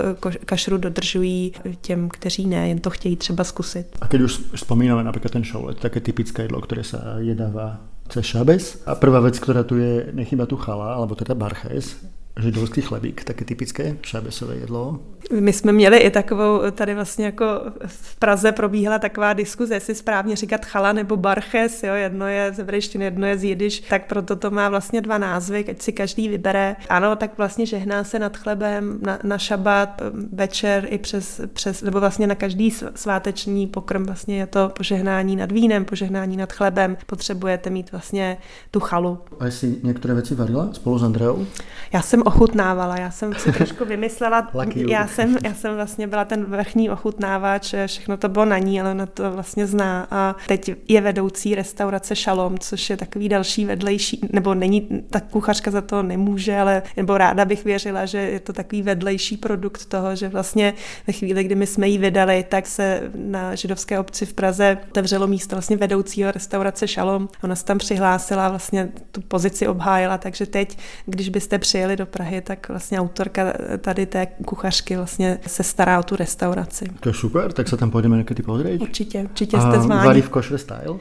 kašru 0.44 0.78
dodržují, 0.78 1.52
těm, 1.80 2.08
kteří 2.08 2.46
ne, 2.46 2.68
jen 2.68 2.78
to 2.78 2.90
chtějí 2.90 3.16
třeba 3.16 3.44
zkusit 3.44 3.81
věci. 3.82 3.98
A 4.00 4.06
keď 4.06 4.20
už 4.22 4.32
spomíname 4.54 5.02
napríklad 5.02 5.34
ten 5.34 5.44
šoulet, 5.44 5.82
také 5.82 6.00
typické 6.00 6.46
jedlo, 6.46 6.62
ktoré 6.62 6.86
sa 6.86 7.18
jedáva 7.18 7.82
cez 8.08 8.24
šabes. 8.26 8.86
A 8.86 8.94
prvá 8.94 9.20
vec, 9.20 9.38
ktorá 9.38 9.66
tu 9.66 9.78
je, 9.78 10.14
nechyba 10.14 10.46
tu 10.46 10.54
chala, 10.56 10.94
alebo 10.94 11.18
teda 11.18 11.34
barches, 11.34 11.98
židovský 12.40 12.80
chlebík, 12.80 13.24
také 13.24 13.44
typické 13.44 13.96
šábesové 14.02 14.56
jedlo. 14.56 15.00
My 15.40 15.52
jsme 15.52 15.72
měli 15.72 15.98
i 15.98 16.10
takovou, 16.10 16.70
tady 16.70 16.94
vlastně 16.94 17.26
jako 17.26 17.44
v 17.86 18.16
Praze 18.16 18.52
probíhala 18.52 18.98
taková 18.98 19.32
diskuze, 19.32 19.74
jestli 19.74 19.94
správně 19.94 20.36
říkat 20.36 20.64
chala 20.64 20.92
nebo 20.92 21.16
barches, 21.16 21.82
jo, 21.82 21.94
jedno 21.94 22.26
je 22.26 22.52
z 22.52 22.64
vrejštiny, 22.64 23.04
jedno 23.04 23.26
je 23.26 23.38
z 23.38 23.44
jidiš, 23.44 23.80
tak 23.80 24.06
proto 24.06 24.36
to 24.36 24.50
má 24.50 24.68
vlastně 24.68 25.00
dva 25.00 25.18
názvy, 25.18 25.64
ať 25.70 25.82
si 25.82 25.92
každý 25.92 26.28
vybere. 26.28 26.76
Ano, 26.88 27.16
tak 27.16 27.38
vlastně 27.38 27.66
žehná 27.66 28.04
se 28.04 28.18
nad 28.18 28.36
chlebem 28.36 28.98
na, 29.02 29.18
na 29.22 29.38
šabat, 29.38 30.02
večer 30.32 30.86
i 30.90 30.98
přes, 30.98 31.40
přes, 31.52 31.82
nebo 31.82 32.00
vlastně 32.00 32.26
na 32.26 32.34
každý 32.34 32.70
sváteční 32.94 33.66
pokrm 33.66 34.04
vlastně 34.04 34.38
je 34.38 34.46
to 34.46 34.68
požehnání 34.68 35.36
nad 35.36 35.52
vínem, 35.52 35.84
požehnání 35.84 36.36
nad 36.36 36.52
chlebem, 36.52 36.96
potřebujete 37.06 37.70
mít 37.70 37.92
vlastně 37.92 38.38
tu 38.70 38.80
chalu. 38.80 39.18
A 39.40 39.44
jestli 39.44 39.76
některé 39.82 40.14
věci 40.14 40.34
varila 40.34 40.68
spolu 40.72 40.98
s 40.98 41.02
Andreou? 41.02 41.46
Já 41.92 42.02
jsem 42.02 42.21
ochutnávala, 42.22 42.96
já 42.96 43.10
jsem 43.10 43.34
si 43.34 43.52
trošku 43.52 43.84
vymyslela, 43.84 44.50
já 44.88 45.06
jsem, 45.06 45.36
já 45.44 45.54
jsem 45.54 45.74
vlastně 45.74 46.06
byla 46.06 46.24
ten 46.24 46.44
vrchní 46.44 46.90
ochutnávač, 46.90 47.74
všechno 47.86 48.16
to 48.16 48.28
bylo 48.28 48.44
na 48.44 48.58
ní, 48.58 48.80
ale 48.80 48.90
ona 48.90 49.06
to 49.06 49.30
vlastně 49.30 49.66
zná. 49.66 50.06
A 50.10 50.36
teď 50.48 50.72
je 50.88 51.00
vedoucí 51.00 51.54
restaurace 51.54 52.16
Šalom, 52.16 52.58
což 52.58 52.90
je 52.90 52.96
takový 52.96 53.28
další 53.28 53.64
vedlejší, 53.64 54.20
nebo 54.32 54.54
není, 54.54 54.88
ta 55.10 55.20
kuchařka 55.20 55.70
za 55.70 55.80
to 55.80 56.02
nemůže, 56.02 56.56
ale 56.56 56.82
nebo 56.96 57.18
ráda 57.18 57.44
bych 57.44 57.64
věřila, 57.64 58.06
že 58.06 58.18
je 58.18 58.40
to 58.40 58.52
takový 58.52 58.82
vedlejší 58.82 59.36
produkt 59.36 59.86
toho, 59.86 60.16
že 60.16 60.28
vlastně 60.28 60.74
ve 61.06 61.12
chvíli, 61.12 61.44
kdy 61.44 61.54
my 61.54 61.66
jsme 61.66 61.88
ji 61.88 61.98
vydali, 61.98 62.44
tak 62.48 62.66
se 62.66 63.10
na 63.14 63.54
židovské 63.54 63.98
obci 63.98 64.26
v 64.26 64.32
Praze 64.32 64.78
otevřelo 64.90 65.26
místo 65.26 65.56
vlastně 65.56 65.76
vedoucího 65.76 66.32
restaurace 66.32 66.88
Šalom. 66.88 67.28
Ona 67.44 67.54
se 67.54 67.64
tam 67.64 67.78
přihlásila, 67.78 68.48
vlastně 68.48 68.88
tu 69.12 69.20
pozici 69.20 69.68
obhájila, 69.68 70.18
takže 70.18 70.46
teď, 70.46 70.78
když 71.06 71.28
byste 71.28 71.58
přijeli 71.58 71.96
do 71.96 72.06
Prahy, 72.12 72.40
tak 72.40 72.68
vlastně 72.68 73.00
autorka 73.00 73.52
tady 73.78 74.06
té 74.06 74.26
kuchařky 74.26 74.96
vlastně 74.96 75.38
se 75.46 75.62
stará 75.62 75.98
o 75.98 76.02
tu 76.02 76.16
restauraci. 76.16 76.84
To 77.00 77.08
je 77.08 77.14
super, 77.14 77.52
tak 77.52 77.68
se 77.68 77.76
tam 77.76 77.90
půjdeme 77.90 78.16
někdy 78.16 78.42
pozrieť. 78.42 78.80
Určitě, 78.80 79.22
určitě 79.22 79.60
jste 79.60 79.80
zváni. 79.80 80.06
Varí 80.06 80.20
v 80.22 80.28
košer 80.28 80.58
style? 80.58 80.98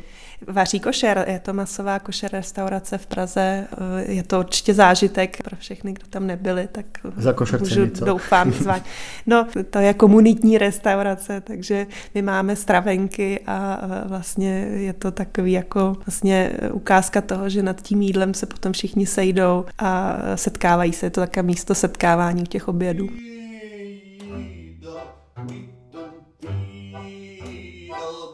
Vaří 0.48 0.80
košer, 0.80 1.26
je 1.28 1.40
to 1.40 1.54
masová 1.54 2.00
košer 2.00 2.32
restaurace 2.32 2.98
v 2.98 3.06
Praze, 3.06 3.68
eh, 3.72 4.12
je 4.12 4.24
to 4.24 4.40
určitě 4.40 4.74
zážitek 4.74 5.44
pro 5.44 5.56
všechny, 5.58 5.94
kdo 5.94 6.08
tam 6.08 6.28
nebyli, 6.28 6.68
tak 6.72 6.86
eh, 7.06 7.22
Za 7.22 7.36
můžu, 7.60 7.86
něco. 7.86 8.06
doufám 8.06 8.52
zvát. 8.62 8.82
No, 9.26 9.48
to 9.70 9.80
je 9.80 9.94
komunitní 9.94 10.58
restaurace, 10.58 11.42
takže 11.42 11.88
my 12.16 12.22
máme 12.22 12.56
stravenky 12.56 13.40
a 13.48 13.82
vlastně 14.06 14.50
je 14.60 14.94
to 14.94 15.12
takový 15.12 15.52
jako 15.52 15.98
vlastně 16.06 16.52
ukázka 16.72 17.22
toho, 17.22 17.50
že 17.50 17.64
nad 17.64 17.82
tím 17.82 18.02
jídlem 18.02 18.34
se 18.34 18.46
potom 18.46 18.74
všichni 18.74 19.06
sejdou 19.06 19.66
a 19.80 20.18
setkávají 20.36 20.94
se, 20.94 21.06
je 21.06 21.10
to 21.10 21.22
také 21.22 21.44
místo 21.44 21.76
setkávání 21.76 22.42
u 22.42 22.46
těch 22.46 22.68
obědů. 22.68 23.08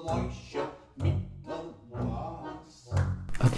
We. 0.08 0.47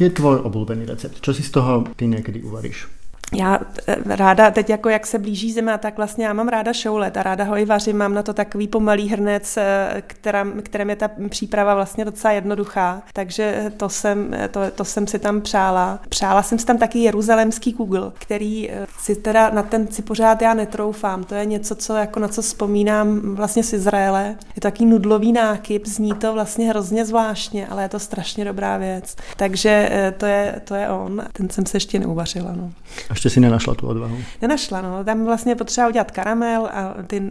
Je 0.01 0.09
tvoj 0.09 0.47
obľúbený 0.47 0.85
recept? 0.85 1.19
Čo 1.21 1.33
si 1.33 1.43
z 1.43 1.51
toho 1.51 1.83
ty 1.95 2.07
někdy 2.07 2.41
uvaríš? 2.43 2.98
Já 3.33 3.59
eh, 3.87 3.95
ráda, 4.05 4.51
teď 4.51 4.69
jako 4.69 4.89
jak 4.89 5.07
se 5.07 5.19
blíží 5.19 5.51
zima, 5.51 5.77
tak 5.77 5.97
vlastně 5.97 6.25
já 6.25 6.33
mám 6.33 6.47
ráda 6.47 6.73
šoulet 6.73 7.17
a 7.17 7.23
ráda 7.23 7.43
ho 7.43 7.57
i 7.57 7.65
vařím. 7.65 7.97
Mám 7.97 8.13
na 8.13 8.23
to 8.23 8.33
takový 8.33 8.67
pomalý 8.67 9.09
hrnec, 9.09 9.57
eh, 9.57 10.03
kterém, 10.07 10.61
kterém 10.63 10.89
je 10.89 10.95
ta 10.95 11.09
příprava 11.29 11.75
vlastně 11.75 12.05
docela 12.05 12.33
jednoduchá. 12.33 13.01
Takže 13.13 13.71
to 13.77 13.89
jsem, 13.89 14.33
eh, 14.33 14.47
to, 14.47 14.59
to 14.75 14.85
jsem 14.85 15.07
si 15.07 15.19
tam 15.19 15.41
přála. 15.41 15.99
Přála 16.09 16.43
jsem 16.43 16.59
si 16.59 16.65
tam 16.65 16.77
taky 16.77 16.99
jeruzalemský 16.99 17.73
kugl, 17.73 18.13
který 18.19 18.69
si 18.99 19.15
teda 19.15 19.49
na 19.49 19.63
ten 19.63 19.87
si 19.87 20.01
pořád 20.01 20.41
já 20.41 20.53
netroufám. 20.53 21.23
To 21.23 21.35
je 21.35 21.45
něco, 21.45 21.75
co 21.75 21.95
jako 21.95 22.19
na 22.19 22.27
co 22.27 22.41
vzpomínám 22.41 23.35
vlastně 23.35 23.63
z 23.63 23.73
Izraele. 23.73 24.25
Je 24.27 24.53
to 24.53 24.61
takový 24.61 24.85
nudlový 24.85 25.31
nákyp, 25.31 25.85
zní 25.85 26.13
to 26.13 26.33
vlastně 26.33 26.69
hrozně 26.69 27.05
zvláštně, 27.05 27.67
ale 27.67 27.83
je 27.83 27.89
to 27.89 27.99
strašně 27.99 28.45
dobrá 28.45 28.77
věc. 28.77 29.15
Takže 29.37 29.89
to 30.17 30.25
je, 30.25 30.61
to 30.63 30.75
je 30.75 30.89
on. 30.89 31.23
Ten 31.33 31.49
jsem 31.49 31.65
se 31.65 31.77
ještě 31.77 31.99
neuvařila. 31.99 32.51
No 32.55 32.71
ještě 33.19 33.29
si 33.29 33.39
nenašla 33.39 33.75
tu 33.75 33.87
odvahu. 33.87 34.17
Nenašla, 34.41 34.81
no. 34.81 35.03
Tam 35.03 35.25
vlastně 35.25 35.55
potřeba 35.55 35.87
udělat 35.87 36.11
karamel 36.11 36.69
a 36.73 36.95
ty 37.07 37.21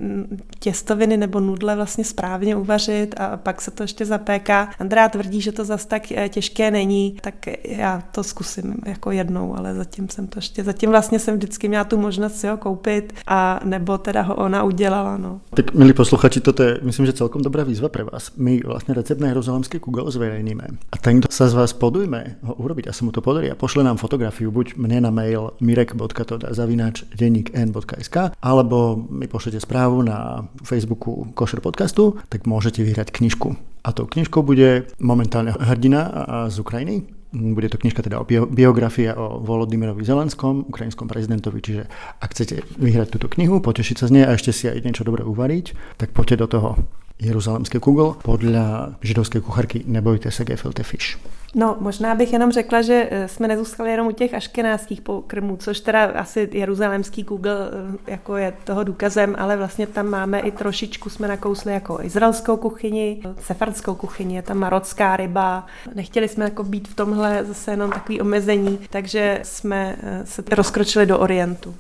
těstoviny 0.59 1.17
nebo 1.17 1.41
nudle 1.41 1.77
vlastně 1.77 2.05
správně 2.05 2.57
uvařit 2.57 3.15
a 3.19 3.37
pak 3.37 3.61
se 3.61 3.71
to 3.71 3.83
ještě 3.83 4.05
zapéká. 4.05 4.71
Andrea 4.79 5.09
tvrdí, 5.09 5.41
že 5.41 5.53
to 5.53 5.65
zas 5.65 5.87
tak 5.87 6.13
eh, 6.13 6.29
těžké 6.29 6.71
není, 6.71 7.17
tak 7.21 7.35
já 7.65 8.03
to 8.13 8.25
zkusím 8.25 8.75
jako 8.87 9.11
jednou, 9.11 9.57
ale 9.57 9.75
zatím 9.75 10.09
jsem 10.09 10.27
to 10.27 10.39
ještě, 10.39 10.65
zatím 10.65 10.91
vlastně 10.91 11.19
jsem 11.19 11.37
vždycky 11.37 11.69
měla 11.69 11.85
tu 11.85 11.97
možnost 11.97 12.37
si 12.37 12.49
ho 12.49 12.57
koupit 12.57 13.13
a 13.27 13.61
nebo 13.65 13.99
teda 13.99 14.23
ho 14.23 14.35
ona 14.35 14.63
udělala, 14.63 15.17
no. 15.17 15.41
Tak 15.55 15.75
milí 15.75 15.93
posluchači, 15.93 16.41
toto 16.41 16.63
je, 16.63 16.79
myslím, 16.83 17.07
že 17.07 17.13
celkom 17.13 17.43
dobrá 17.43 17.65
výzva 17.65 17.89
pre 17.89 18.05
vás. 18.05 18.33
My 18.37 18.61
vlastně 18.65 18.95
recept 18.95 19.21
na 19.21 19.29
jeruzalemský 19.29 19.79
kugel 19.79 20.11
zverejníme 20.11 20.65
a 20.93 20.97
ten, 20.99 21.21
kto 21.21 21.33
sa 21.33 21.49
z 21.49 21.55
vás 21.55 21.73
podujme 21.73 22.37
ho 22.43 22.55
urobiť 22.55 22.89
a 22.89 22.93
sa 22.93 23.05
mu 23.05 23.13
to 23.13 23.25
podarí 23.25 23.51
a 23.51 23.57
pošle 23.57 23.85
nám 23.85 23.97
fotografiu 23.97 24.51
buď 24.51 24.77
mne 24.77 25.01
na 25.01 25.11
mail 25.11 25.55
mirek.toda.zavináč.n.sk 25.79 28.17
alebo 28.43 28.99
mi 28.99 29.31
pošlete 29.31 29.63
správu 29.63 30.03
na 30.03 30.43
Facebooku 30.67 31.31
Košer 31.39 31.63
podcastu, 31.63 32.19
tak 32.27 32.51
môžete 32.51 32.83
vyhrať 32.83 33.15
knižku. 33.15 33.55
A 33.87 33.95
tou 33.95 34.11
knižkou 34.11 34.43
bude 34.43 34.91
momentálne 34.99 35.55
hrdina 35.55 36.11
z 36.51 36.59
Ukrajiny, 36.59 37.07
bude 37.31 37.71
to 37.71 37.79
knižka 37.79 38.03
teda 38.03 38.19
o 38.19 38.27
biografia 38.27 39.15
o 39.15 39.39
Volodymyrovi 39.39 40.03
Zelenskom, 40.03 40.67
ukrajinskom 40.67 41.07
prezidentovi, 41.07 41.63
čiže 41.63 41.87
ak 42.19 42.35
chcete 42.35 42.67
vyhrať 42.81 43.09
túto 43.15 43.31
knihu, 43.31 43.63
potešiť 43.63 43.97
sa 44.01 44.09
z 44.11 44.15
nej 44.19 44.27
a 44.27 44.35
ešte 44.35 44.51
si 44.51 44.67
aj 44.67 44.83
niečo 44.83 45.07
dobré 45.07 45.23
uvariť, 45.23 45.95
tak 46.01 46.11
poďte 46.17 46.43
do 46.43 46.49
toho 46.49 46.71
jeruzalemské 47.21 47.79
kugel 47.79 48.17
podľa 48.23 48.95
židovskej 49.03 49.41
kucharky 49.41 49.83
Nebojte 49.87 50.31
se 50.31 50.45
gefilte 50.45 50.83
fish. 50.83 51.19
No, 51.55 51.77
možná 51.81 52.15
bych 52.15 52.33
jenom 52.33 52.53
řekla, 52.53 52.83
že 52.83 53.09
eh, 53.11 53.29
jsme 53.29 53.49
nezůstali 53.49 53.91
jenom 53.91 54.07
u 54.07 54.13
těch 54.13 54.35
aškenářských 54.35 55.01
pokrmů, 55.01 55.57
což 55.57 55.81
teda 55.81 56.05
asi 56.05 56.49
jeruzalemský 56.53 57.23
Google 57.23 57.71
eh, 58.07 58.11
jako 58.11 58.37
je 58.37 58.53
toho 58.65 58.85
důkazem, 58.85 59.37
ale 59.39 59.57
vlastně 59.57 59.87
tam 59.87 60.07
máme 60.07 60.41
i 60.41 60.51
trošičku, 60.51 61.11
jsme 61.11 61.29
nakousli 61.29 61.73
jako 61.73 61.99
izraelskou 62.03 62.57
kuchyni, 62.57 63.23
sefardskou 63.41 63.95
kuchyni, 63.95 64.37
je 64.37 64.43
tam 64.43 64.59
marocká 64.59 65.17
ryba. 65.17 65.67
Nechtěli 65.95 66.29
jsme 66.29 66.45
jako 66.45 66.65
být 66.65 66.89
v 66.89 66.95
tomhle 66.95 67.45
zase 67.45 67.71
jenom 67.71 67.91
takový 67.91 68.21
omezení, 68.21 68.79
takže 68.91 69.41
jsme 69.43 69.97
eh, 70.03 70.27
se 70.27 70.43
rozkročili 70.51 71.07
do 71.07 71.19
Orientu. 71.19 71.75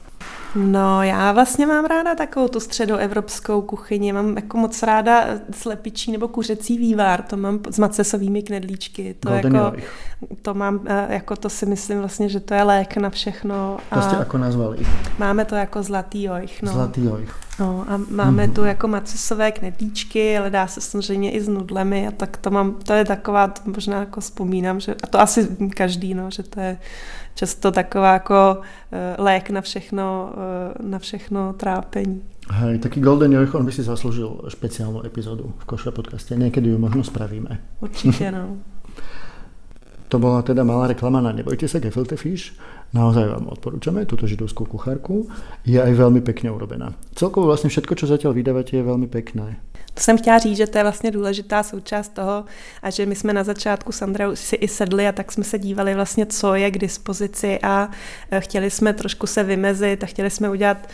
No, 0.54 1.02
já 1.02 1.32
vlastně 1.32 1.66
mám 1.66 1.84
ráda 1.84 2.14
takovou 2.14 2.48
tu 2.48 2.60
středoevropskou 2.60 3.62
kuchyni. 3.62 4.12
Mám 4.12 4.36
jako 4.36 4.58
moc 4.58 4.82
ráda 4.82 5.24
slepičí 5.50 6.12
nebo 6.12 6.28
kuřecí 6.28 6.78
vývar. 6.78 7.22
To 7.22 7.36
mám 7.36 7.60
s 7.70 7.78
macesovými 7.78 8.42
knedlíčky. 8.42 9.14
To, 9.20 9.30
jako, 9.30 9.72
to 10.42 10.54
mám, 10.54 10.80
eh, 10.86 11.06
jako 11.10 11.36
to 11.36 11.50
si 11.50 11.66
myslím 11.66 11.98
vlastně, 11.98 12.28
že 12.28 12.40
to 12.40 12.54
je 12.54 12.62
lék 12.62 12.96
na 12.96 13.10
všechno. 13.10 13.76
To 13.94 14.02
jste 14.02 14.16
jako 14.16 14.38
nazvali? 14.38 14.78
Máme 15.18 15.44
to 15.44 15.54
jako 15.54 15.82
zlatý 15.82 16.30
ojch. 16.30 16.62
No. 16.62 16.72
Zlatý 16.72 17.08
ojch. 17.08 17.34
No 17.60 17.84
a 17.88 18.00
máme 18.10 18.44
hmm. 18.44 18.54
tu 18.54 18.64
jako 18.64 18.88
macesové 18.88 19.52
knedlíčky, 19.52 20.38
ale 20.38 20.50
dá 20.50 20.66
se 20.66 20.80
samozřejmě 20.80 21.30
i 21.30 21.40
s 21.40 21.48
nudlemi 21.48 22.08
a 22.08 22.10
tak 22.10 22.36
to 22.36 22.50
mám, 22.50 22.74
to 22.74 22.92
je 22.92 23.04
taková, 23.04 23.48
to 23.48 23.60
možná 23.70 24.00
jako 24.00 24.20
vzpomínám, 24.20 24.80
že, 24.80 24.94
a 25.02 25.06
to 25.06 25.20
asi 25.20 25.48
každý, 25.76 26.14
no, 26.14 26.30
že 26.30 26.42
to 26.42 26.60
je 26.60 26.78
často 27.38 27.70
taková 27.70 28.12
jako 28.12 28.56
uh, 28.58 29.24
lék 29.24 29.50
na 29.50 29.60
všechno, 29.60 30.32
uh, 30.80 30.90
na 30.90 30.98
všechno 30.98 31.52
trápení. 31.52 32.22
Hej, 32.50 32.78
taký 32.78 33.00
Golden 33.00 33.32
Joich, 33.32 33.54
on 33.54 33.66
by 33.66 33.72
si 33.72 33.82
zasloužil 33.82 34.40
speciálnu 34.48 35.06
epizodu 35.06 35.52
v 35.58 35.64
Koša 35.64 35.90
podcaste. 35.90 36.36
Niekedy 36.36 36.68
ju 36.68 36.78
možno 36.78 37.04
spravíme. 37.04 37.58
Určitě, 37.80 38.32
no. 38.32 38.56
to 40.08 40.18
bola 40.18 40.42
teda 40.42 40.64
malá 40.64 40.86
reklama 40.86 41.20
na 41.20 41.32
Nebojte 41.32 41.68
sa 41.68 41.78
Gefilte 41.78 42.16
Fish. 42.16 42.56
Naozaj 42.92 43.28
vám 43.28 43.52
odporúčame 43.52 44.08
túto 44.08 44.24
židovskú 44.24 44.64
kuchárku. 44.64 45.28
Je 45.68 45.76
aj 45.76 45.92
veľmi 45.92 46.24
pekne 46.24 46.48
urobená. 46.48 46.96
Celkovo 47.12 47.52
vlastne 47.52 47.68
všetko, 47.68 47.92
čo 47.92 48.08
zatiaľ 48.08 48.32
vydávate, 48.32 48.80
je 48.80 48.84
veľmi 48.84 49.08
pekné. 49.12 49.60
To 49.94 50.04
jsem 50.04 50.18
chtěla 50.18 50.38
říct, 50.38 50.56
že 50.56 50.66
to 50.66 50.78
je 50.78 50.84
vlastně 50.84 51.10
důležitá 51.10 51.62
součást 51.62 52.08
toho 52.08 52.44
a 52.82 52.90
že 52.90 53.06
my 53.06 53.14
jsme 53.14 53.32
na 53.32 53.44
začátku 53.44 53.92
s 53.92 54.02
Andreou 54.02 54.36
si 54.36 54.56
i 54.56 54.68
sedli 54.68 55.08
a 55.08 55.12
tak 55.12 55.32
jsme 55.32 55.44
se 55.44 55.58
dívali 55.58 55.94
vlastně, 55.94 56.26
co 56.26 56.54
je 56.54 56.70
k 56.70 56.78
dispozici 56.78 57.58
a 57.62 57.90
e, 58.30 58.40
chtěli 58.40 58.70
jsme 58.70 58.92
trošku 58.92 59.26
se 59.26 59.42
vymezit 59.42 60.04
a 60.04 60.06
chtěli 60.06 60.30
jsme 60.30 60.50
udělat 60.50 60.88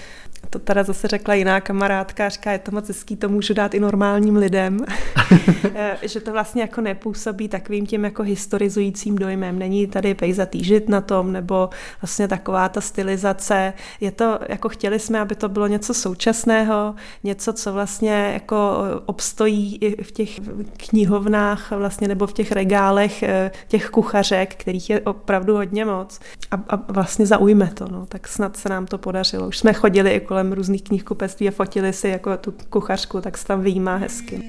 to 0.55 0.59
teda 0.59 0.83
zase 0.83 1.09
řekla 1.09 1.35
jiná 1.35 1.61
kamarádka, 1.61 2.29
říká, 2.29 2.53
je 2.53 2.59
to 2.59 2.71
moc 2.71 2.89
hezký, 2.89 3.17
to 3.17 3.29
můžu 3.29 3.55
dát 3.55 3.75
i 3.75 3.81
normálním 3.81 4.37
lidem, 4.37 4.79
e, 5.75 5.97
že 6.03 6.21
to 6.21 6.33
vlastně 6.33 6.63
jako 6.63 6.81
nepůsobí 6.81 7.49
takovým 7.49 7.87
tím 7.87 8.05
jako 8.05 8.23
historizujícím 8.23 9.17
dojmem. 9.17 9.59
Není 9.59 9.87
tady 9.87 10.15
pejzatý 10.15 10.65
žid 10.65 10.89
na 10.89 11.01
tom, 11.01 11.33
nebo 11.33 11.71
vlastně 12.03 12.29
taková 12.29 12.69
ta 12.69 12.81
stylizace. 12.81 13.73
Je 14.01 14.11
to, 14.11 14.39
jako 14.49 14.69
chtěli 14.69 14.99
jsme, 14.99 15.21
aby 15.21 15.35
to 15.35 15.49
bylo 15.49 15.67
něco 15.67 15.95
současného, 15.95 16.95
něco, 17.25 17.53
co 17.53 17.73
vlastně 17.73 18.31
jako 18.33 18.77
obstojí 19.07 19.77
i 19.77 20.03
v 20.03 20.13
těch 20.13 20.41
knihovnách 20.77 21.71
vlastně, 21.71 22.09
nebo 22.09 22.27
v 22.27 22.33
těch 22.33 22.53
regálech 22.53 23.23
e, 23.23 23.51
těch 23.69 23.91
kuchařek, 23.91 24.55
kterých 24.55 24.91
je 24.91 25.01
opravdu 25.01 25.55
hodně 25.55 25.85
moc 25.85 26.21
a, 26.51 26.57
a 26.69 26.93
vlastně 26.93 27.27
zaujme 27.27 27.71
to, 27.75 27.89
no. 27.89 28.07
tak 28.07 28.29
snad 28.29 28.57
se 28.57 28.69
nám 28.69 28.87
to 28.87 28.99
podařilo. 28.99 29.49
Už 29.49 29.59
jsme 29.59 29.73
chodili 29.73 30.11
i 30.11 30.21
kolem 30.21 30.44
různých 30.53 30.83
knihkupectví 30.83 31.49
a 31.49 31.51
fotili 31.51 31.93
si 31.93 32.09
jako 32.09 32.37
tu 32.37 32.55
kuchařku, 32.71 33.21
tak 33.21 33.39
se 33.39 33.47
tam 33.47 33.61
vyjímá 33.61 33.97
hezky. 33.97 34.43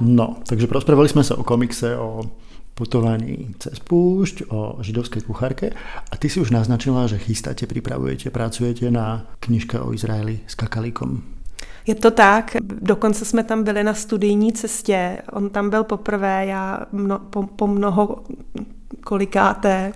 No, 0.00 0.36
takže 0.48 0.66
prospravili 0.66 1.08
jsme 1.08 1.24
se 1.24 1.34
o 1.34 1.44
komikse, 1.44 1.98
o 1.98 2.22
putování 2.74 3.54
cez 3.58 3.78
púšť, 3.78 4.42
o 4.48 4.78
židovské 4.80 5.20
kuchárke 5.20 5.70
a 6.10 6.16
ty 6.16 6.28
si 6.28 6.40
už 6.40 6.50
naznačila, 6.50 7.06
že 7.06 7.18
chystáte, 7.18 7.66
připravujete, 7.66 8.30
pracujete 8.30 8.90
na 8.90 9.26
knižke 9.40 9.80
o 9.80 9.92
Izraeli 9.92 10.40
s 10.46 10.54
kakalíkom. 10.54 11.22
Je 11.86 11.94
to 11.94 12.10
tak, 12.10 12.56
dokonce 12.62 13.24
jsme 13.24 13.44
tam 13.44 13.64
byli 13.64 13.84
na 13.84 13.94
studijní 13.94 14.52
cestě, 14.52 15.22
on 15.32 15.50
tam 15.50 15.70
byl 15.70 15.84
poprvé, 15.84 16.46
já 16.46 16.80
mno, 16.92 17.18
po, 17.18 17.42
po 17.42 17.66
mnoho 17.66 18.22
kolikáté 19.04 19.92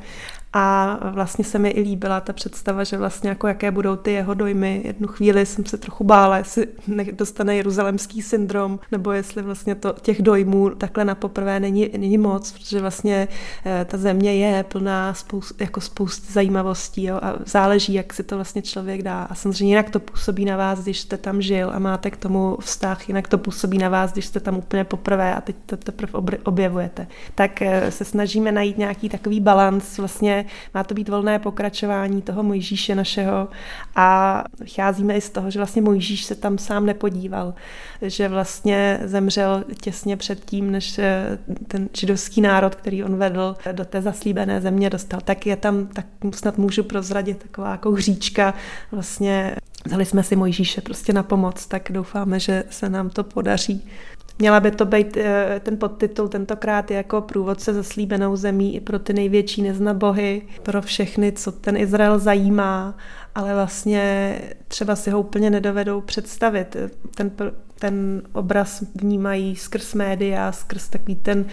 a 0.59 0.99
vlastně 1.11 1.45
se 1.45 1.59
mi 1.59 1.69
i 1.69 1.81
líbila 1.81 2.21
ta 2.21 2.33
představa, 2.33 2.85
že 2.85 2.99
vlastně 2.99 3.29
jako 3.29 3.47
jaké 3.47 3.71
budou 3.71 3.97
ty 3.97 4.13
jeho 4.13 4.35
dojmy. 4.35 4.81
Jednu 4.85 5.09
chvíli 5.09 5.47
jsem 5.47 5.67
se 5.67 5.77
trochu 5.77 6.05
bála, 6.05 6.39
jestli 6.39 6.67
dostane 7.13 7.57
jeruzalemský 7.57 8.23
syndrom, 8.23 8.79
nebo 8.93 9.13
jestli 9.13 9.43
vlastně 9.43 9.75
to, 9.75 9.95
těch 10.03 10.23
dojmů 10.23 10.71
takhle 10.71 11.05
na 11.05 11.15
poprvé 11.15 11.61
není, 11.61 11.91
není 11.99 12.19
moc, 12.19 12.53
protože 12.53 12.81
vlastně 12.81 13.29
eh, 13.65 13.85
ta 13.85 13.99
země 13.99 14.37
je 14.37 14.63
plná 14.63 15.15
spoust, 15.15 15.61
jako 15.61 15.81
spousty 15.81 16.33
zajímavostí 16.33 17.05
jo, 17.05 17.19
a 17.23 17.35
záleží, 17.47 17.95
jak 17.95 18.13
si 18.13 18.23
to 18.23 18.35
vlastně 18.35 18.63
člověk 18.63 19.03
dá. 19.03 19.23
A 19.23 19.35
samozřejmě 19.35 19.73
jinak 19.73 19.91
to 19.91 20.01
působí 20.01 20.45
na 20.45 20.57
vás, 20.57 20.83
když 20.83 21.01
jste 21.01 21.17
tam 21.17 21.43
žil 21.43 21.71
a 21.75 21.79
máte 21.79 22.11
k 22.11 22.17
tomu 22.17 22.57
vztah, 22.61 23.09
jinak 23.09 23.29
to 23.29 23.39
působí 23.39 23.79
na 23.79 23.89
vás, 23.89 24.13
když 24.13 24.27
jste 24.27 24.41
tam 24.41 24.57
úplně 24.57 24.85
poprvé 24.85 25.35
a 25.35 25.41
teď 25.41 25.57
to 25.67 25.77
teprve 25.77 26.13
objevujete. 26.45 27.07
Tak 27.35 27.63
eh, 27.63 27.91
se 27.91 28.05
snažíme 28.05 28.53
najít 28.53 28.79
nějaký 28.79 29.09
takový 29.09 29.41
balans 29.41 29.99
vlastně 29.99 30.46
má 30.75 30.85
to 30.85 30.95
být 30.95 31.09
volné 31.09 31.39
pokračování 31.39 32.23
toho 32.23 32.43
Mojžíše 32.43 32.95
našeho 32.95 33.49
a 33.97 34.45
vycházíme 34.61 35.17
i 35.17 35.21
z 35.21 35.31
toho, 35.31 35.51
že 35.51 35.59
vlastně 35.59 35.83
Mojžíš 35.83 36.25
se 36.25 36.35
tam 36.35 36.59
sám 36.59 36.87
nepodíval, 36.87 37.55
že 38.03 38.29
vlastně 38.29 39.01
zemřel 39.05 39.65
těsně 39.81 40.17
před 40.17 40.45
tím, 40.45 40.71
než 40.71 40.99
eh, 40.99 41.39
ten 41.69 41.89
židovský 41.97 42.41
národ, 42.41 42.75
který 42.75 43.05
on 43.05 43.17
vedl 43.17 43.57
do 43.73 43.85
té 43.85 44.03
zaslíbené 44.03 44.61
země 44.61 44.91
dostal, 44.91 45.21
tak 45.25 45.47
je 45.47 45.57
tam, 45.57 45.87
tak 45.87 46.07
snad 46.35 46.59
můžu 46.59 46.83
prozradit 46.83 47.43
taková 47.43 47.71
jako 47.71 47.91
hříčka 47.91 48.55
vlastně 48.93 49.57
Vzali 49.87 50.05
jsme 50.05 50.23
si 50.23 50.37
Mojžíše 50.37 50.81
prostě 50.81 51.13
na 51.13 51.23
pomoc, 51.23 51.67
tak 51.67 51.89
doufáme, 51.93 52.41
že 52.41 52.65
se 52.71 52.89
nám 52.89 53.11
to 53.11 53.25
podaří. 53.25 53.89
Měla 54.39 54.61
by 54.61 54.71
to 54.71 54.85
být 54.85 55.17
eh, 55.17 55.61
ten 55.65 55.79
podtitul 55.79 56.29
tentokrát 56.29 56.91
jako 56.91 57.21
průvodce 57.21 57.75
zaslíbenou 57.75 58.37
zemí 58.37 58.77
i 58.77 58.81
pro 58.81 58.99
ty 58.99 59.13
největší 59.13 59.63
neznabohy, 59.63 60.43
pro 60.63 60.83
všechny, 60.83 61.33
co 61.33 61.53
ten 61.53 61.77
Izrael 61.77 62.19
zajímá, 62.19 62.95
ale 63.35 63.55
vlastně 63.55 64.35
třeba 64.69 64.97
si 64.97 65.11
ho 65.11 65.21
úplně 65.21 65.51
nedovedou 65.51 66.01
představit. 66.01 66.77
Ten, 67.15 67.31
ten 67.79 68.23
obraz 68.33 68.85
vnímají 68.95 69.57
skrz 69.57 69.95
média, 69.95 70.53
skrz 70.53 70.89
takový 70.89 71.15
ten 71.15 71.45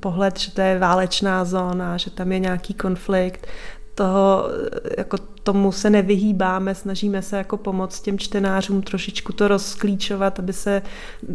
pohled, 0.00 0.38
že 0.38 0.50
to 0.50 0.60
je 0.60 0.78
válečná 0.78 1.44
zóna, 1.44 1.96
že 1.96 2.10
tam 2.10 2.32
je 2.32 2.38
nějaký 2.38 2.74
konflikt, 2.74 3.46
toho, 3.94 4.44
jako 4.98 5.16
tomu 5.46 5.72
se 5.72 5.90
nevyhýbáme, 5.90 6.74
snažíme 6.74 7.22
se 7.22 7.36
jako 7.36 7.56
pomoct 7.56 8.00
těm 8.00 8.18
čtenářům 8.18 8.82
trošičku 8.82 9.32
to 9.32 9.48
rozklíčovat, 9.48 10.38
aby 10.38 10.52
se 10.52 10.82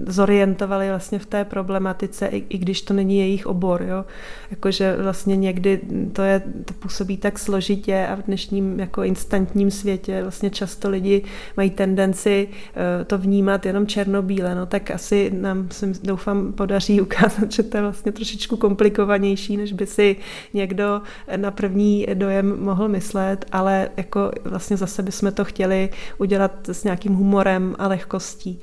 zorientovali 0.05 0.89
vlastně 0.89 1.19
v 1.19 1.25
té 1.25 1.45
problematice, 1.45 2.27
i, 2.27 2.43
i 2.49 2.57
když 2.57 2.81
to 2.81 2.93
není 2.93 3.19
jejich 3.19 3.47
obor, 3.47 3.83
jo. 3.83 4.05
Jakože 4.51 4.95
vlastně 5.01 5.35
někdy 5.35 5.81
to, 6.13 6.21
je, 6.21 6.43
to 6.65 6.73
působí 6.73 7.17
tak 7.17 7.39
složitě 7.39 8.07
a 8.07 8.15
v 8.15 8.21
dnešním 8.21 8.79
jako 8.79 9.03
instantním 9.03 9.71
světě 9.71 10.21
vlastně 10.21 10.49
často 10.49 10.89
lidi 10.89 11.23
mají 11.57 11.69
tendenci 11.69 12.47
uh, 12.47 13.05
to 13.05 13.17
vnímat 13.17 13.65
jenom 13.65 13.87
černobíle, 13.87 14.55
no 14.55 14.65
tak 14.65 14.91
asi 14.91 15.31
nám 15.33 15.67
se 15.71 15.91
doufám 16.03 16.53
podaří 16.53 17.01
ukázat, 17.01 17.51
že 17.51 17.63
to 17.63 17.77
je 17.77 17.83
vlastně 17.83 18.11
trošičku 18.11 18.57
komplikovanější, 18.57 19.57
než 19.57 19.73
by 19.73 19.85
si 19.85 20.15
někdo 20.53 21.01
na 21.35 21.51
první 21.51 22.07
dojem 22.13 22.63
mohl 22.63 22.87
myslet, 22.87 23.45
ale 23.51 23.89
jako 24.01 24.31
vlastně 24.43 24.77
zase 24.77 25.03
bychom 25.03 25.31
to 25.31 25.45
chtěli 25.45 25.89
udělat 26.17 26.69
s 26.69 26.83
nějakým 26.83 27.13
humorem 27.13 27.75
a 27.79 27.87
lehkostí. 27.87 28.59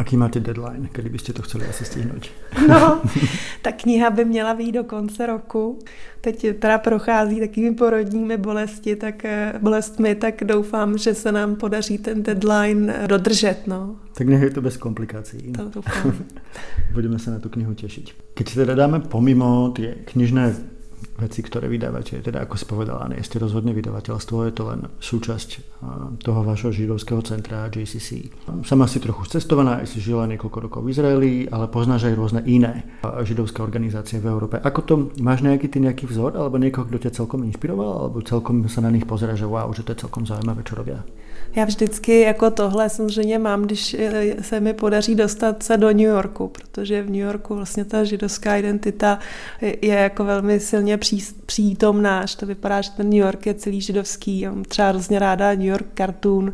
Aký 0.00 0.16
máte 0.16 0.40
deadline, 0.40 0.88
kdy 0.92 1.08
byste 1.08 1.32
to 1.32 1.42
chtěli 1.42 1.66
asi 1.66 1.84
stihnout? 1.84 2.26
No, 2.68 3.02
ta 3.62 3.72
kniha 3.72 4.10
by 4.10 4.24
měla 4.24 4.54
být 4.54 4.72
do 4.72 4.84
konce 4.84 5.26
roku. 5.26 5.78
Teď 6.20 6.46
teda 6.58 6.78
prochází 6.78 7.40
takovými 7.40 7.74
porodními 7.74 8.36
bolesti, 8.36 8.96
tak, 8.96 9.24
eh, 9.24 9.52
bolestmi, 9.62 10.14
tak 10.14 10.44
doufám, 10.44 10.98
že 10.98 11.14
se 11.14 11.32
nám 11.32 11.56
podaří 11.56 11.98
ten 11.98 12.22
deadline 12.22 13.06
dodržet. 13.06 13.56
No. 13.66 13.96
Tak 14.14 14.26
nech 14.26 14.42
je 14.42 14.50
to 14.50 14.60
bez 14.60 14.76
komplikací. 14.76 15.52
To 15.52 15.70
doufám. 15.74 16.12
Budeme 16.92 17.18
se 17.18 17.30
na 17.30 17.38
tu 17.38 17.48
knihu 17.48 17.74
těšit. 17.74 18.10
Keď 18.34 18.48
se 18.48 18.54
teda 18.54 18.74
dáme 18.74 19.00
pomimo 19.00 19.70
ty 19.70 19.94
knižné 20.04 20.54
veci, 21.20 21.44
ktoré 21.44 21.68
vydávate. 21.68 22.24
Teda 22.24 22.48
ako 22.48 22.56
si 22.56 22.64
povedala, 22.64 23.12
nie 23.12 23.20
ste 23.20 23.36
rozhodne 23.36 23.76
vydavateľstvo, 23.76 24.48
je 24.48 24.54
to 24.56 24.62
len 24.72 24.80
súčasť 24.96 25.48
toho 26.24 26.40
vašho 26.40 26.72
židovského 26.72 27.20
centra 27.20 27.68
JCC. 27.68 28.32
Sama 28.64 28.88
si 28.88 28.98
trochu 29.04 29.28
cestovaná, 29.28 29.84
si 29.84 30.00
žila 30.00 30.24
niekoľko 30.24 30.58
rokov 30.64 30.80
v 30.88 30.96
Izraeli, 30.96 31.32
ale 31.52 31.68
poznáš 31.68 32.08
aj 32.08 32.14
rôzne 32.16 32.40
iné 32.48 32.88
židovské 33.04 33.60
organizácie 33.60 34.16
v 34.16 34.32
Európe. 34.32 34.56
Ako 34.56 34.80
to, 34.82 34.94
máš 35.20 35.44
nejaký 35.44 35.68
ty 35.68 35.84
nejaký 35.84 36.08
vzor, 36.08 36.40
alebo 36.40 36.56
niekoho, 36.56 36.88
kto 36.88 37.04
ťa 37.04 37.12
celkom 37.20 37.44
inšpiroval, 37.44 38.08
alebo 38.08 38.24
celkom 38.24 38.64
sa 38.72 38.80
na 38.80 38.88
nich 38.88 39.04
pozera, 39.04 39.36
že 39.36 39.44
wow, 39.44 39.68
že 39.76 39.84
to 39.84 39.92
je 39.92 40.02
celkom 40.08 40.24
zaujímavé, 40.24 40.64
čo 40.64 40.80
robia? 40.80 41.04
Já 41.56 41.64
vždycky 41.64 42.20
jako 42.20 42.50
tohle 42.50 42.90
samozřejmě 42.90 43.38
mám, 43.38 43.62
když 43.62 43.94
eh, 43.94 44.42
se 44.42 44.60
mi 44.60 44.74
podaří 44.74 45.14
dostat 45.14 45.62
se 45.62 45.76
do 45.76 45.88
New 45.88 46.00
Yorku, 46.00 46.48
protože 46.48 47.02
v 47.02 47.06
New 47.06 47.20
Yorku 47.20 47.54
vlastně 47.54 47.84
ta 47.84 48.04
židovská 48.04 48.56
identita 48.56 49.18
je 49.60 49.94
jako 49.94 50.24
velmi 50.24 50.60
silně 50.60 50.98
přítomná, 51.46 52.26
že 52.26 52.36
to 52.36 52.46
vypadá, 52.46 52.80
že 52.80 52.90
ten 52.90 53.10
New 53.10 53.18
York 53.18 53.46
je 53.46 53.54
celý 53.54 53.80
židovský. 53.80 54.40
Já 54.40 54.50
mám 54.50 54.64
třeba 54.64 54.88
hrozně 54.88 55.18
ráda 55.18 55.50
New 55.50 55.66
York 55.66 55.86
Cartoon 55.96 56.52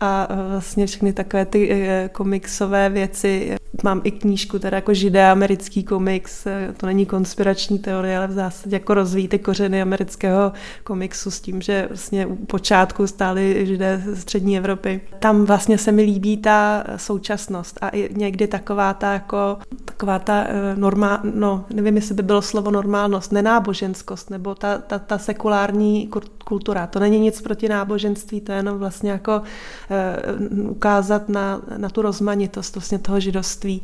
a 0.00 0.28
eh, 0.30 0.36
vlastně 0.50 0.86
všechny 0.86 1.12
takové 1.12 1.46
ty 1.46 1.70
eh, 1.72 2.10
komiksové 2.12 2.88
věci. 2.88 3.56
Mám 3.82 4.00
i 4.04 4.10
knížku, 4.10 4.58
teda 4.58 4.76
jako 4.76 4.94
židé 4.94 5.30
americký 5.30 5.84
komiks, 5.84 6.46
to 6.76 6.86
není 6.86 7.06
konspirační 7.06 7.78
teorie, 7.78 8.18
ale 8.18 8.26
v 8.26 8.32
zásadě 8.32 8.76
jako 8.76 8.94
rozvíjí 8.94 9.28
ty 9.28 9.38
kořeny 9.38 9.82
amerického 9.82 10.52
komiksu 10.84 11.30
s 11.30 11.40
tím, 11.40 11.62
že 11.62 11.86
vlastně 11.88 12.26
u 12.26 12.36
počátku 12.36 13.06
stály 13.06 13.66
židé 13.66 14.02
střední 14.14 14.58
Evropy. 14.58 15.00
Tam 15.18 15.44
vlastně 15.44 15.78
se 15.78 15.92
mi 15.92 16.02
líbí 16.02 16.36
ta 16.36 16.84
současnost 16.96 17.78
a 17.80 17.88
i 17.88 18.08
někdy 18.14 18.46
taková 18.46 18.94
ta 18.94 19.12
jako 19.12 19.58
taková 19.98 20.18
ta 20.18 20.44
eh, 20.48 20.76
normál, 20.76 21.18
no 21.34 21.64
nevím, 21.74 21.96
jestli 21.96 22.14
by 22.14 22.22
bylo 22.22 22.42
slovo 22.42 22.70
normálnost, 22.70 23.32
nenáboženskost 23.32 24.30
nebo 24.30 24.54
ta, 24.54 24.78
ta, 24.78 24.98
ta 24.98 25.18
sekulární 25.18 26.10
kultura. 26.44 26.86
To 26.86 27.00
není 27.00 27.20
nic 27.20 27.42
proti 27.42 27.68
náboženství, 27.68 28.40
to 28.40 28.52
je 28.52 28.58
jenom 28.58 28.78
vlastně 28.78 29.10
jako 29.10 29.42
uh, 29.42 30.70
ukázat 30.70 31.28
na, 31.28 31.60
na 31.76 31.88
tu 31.88 32.02
rozmanitost 32.02 32.74
vlastně 32.74 32.98
toho 32.98 33.20
židovství 33.20 33.82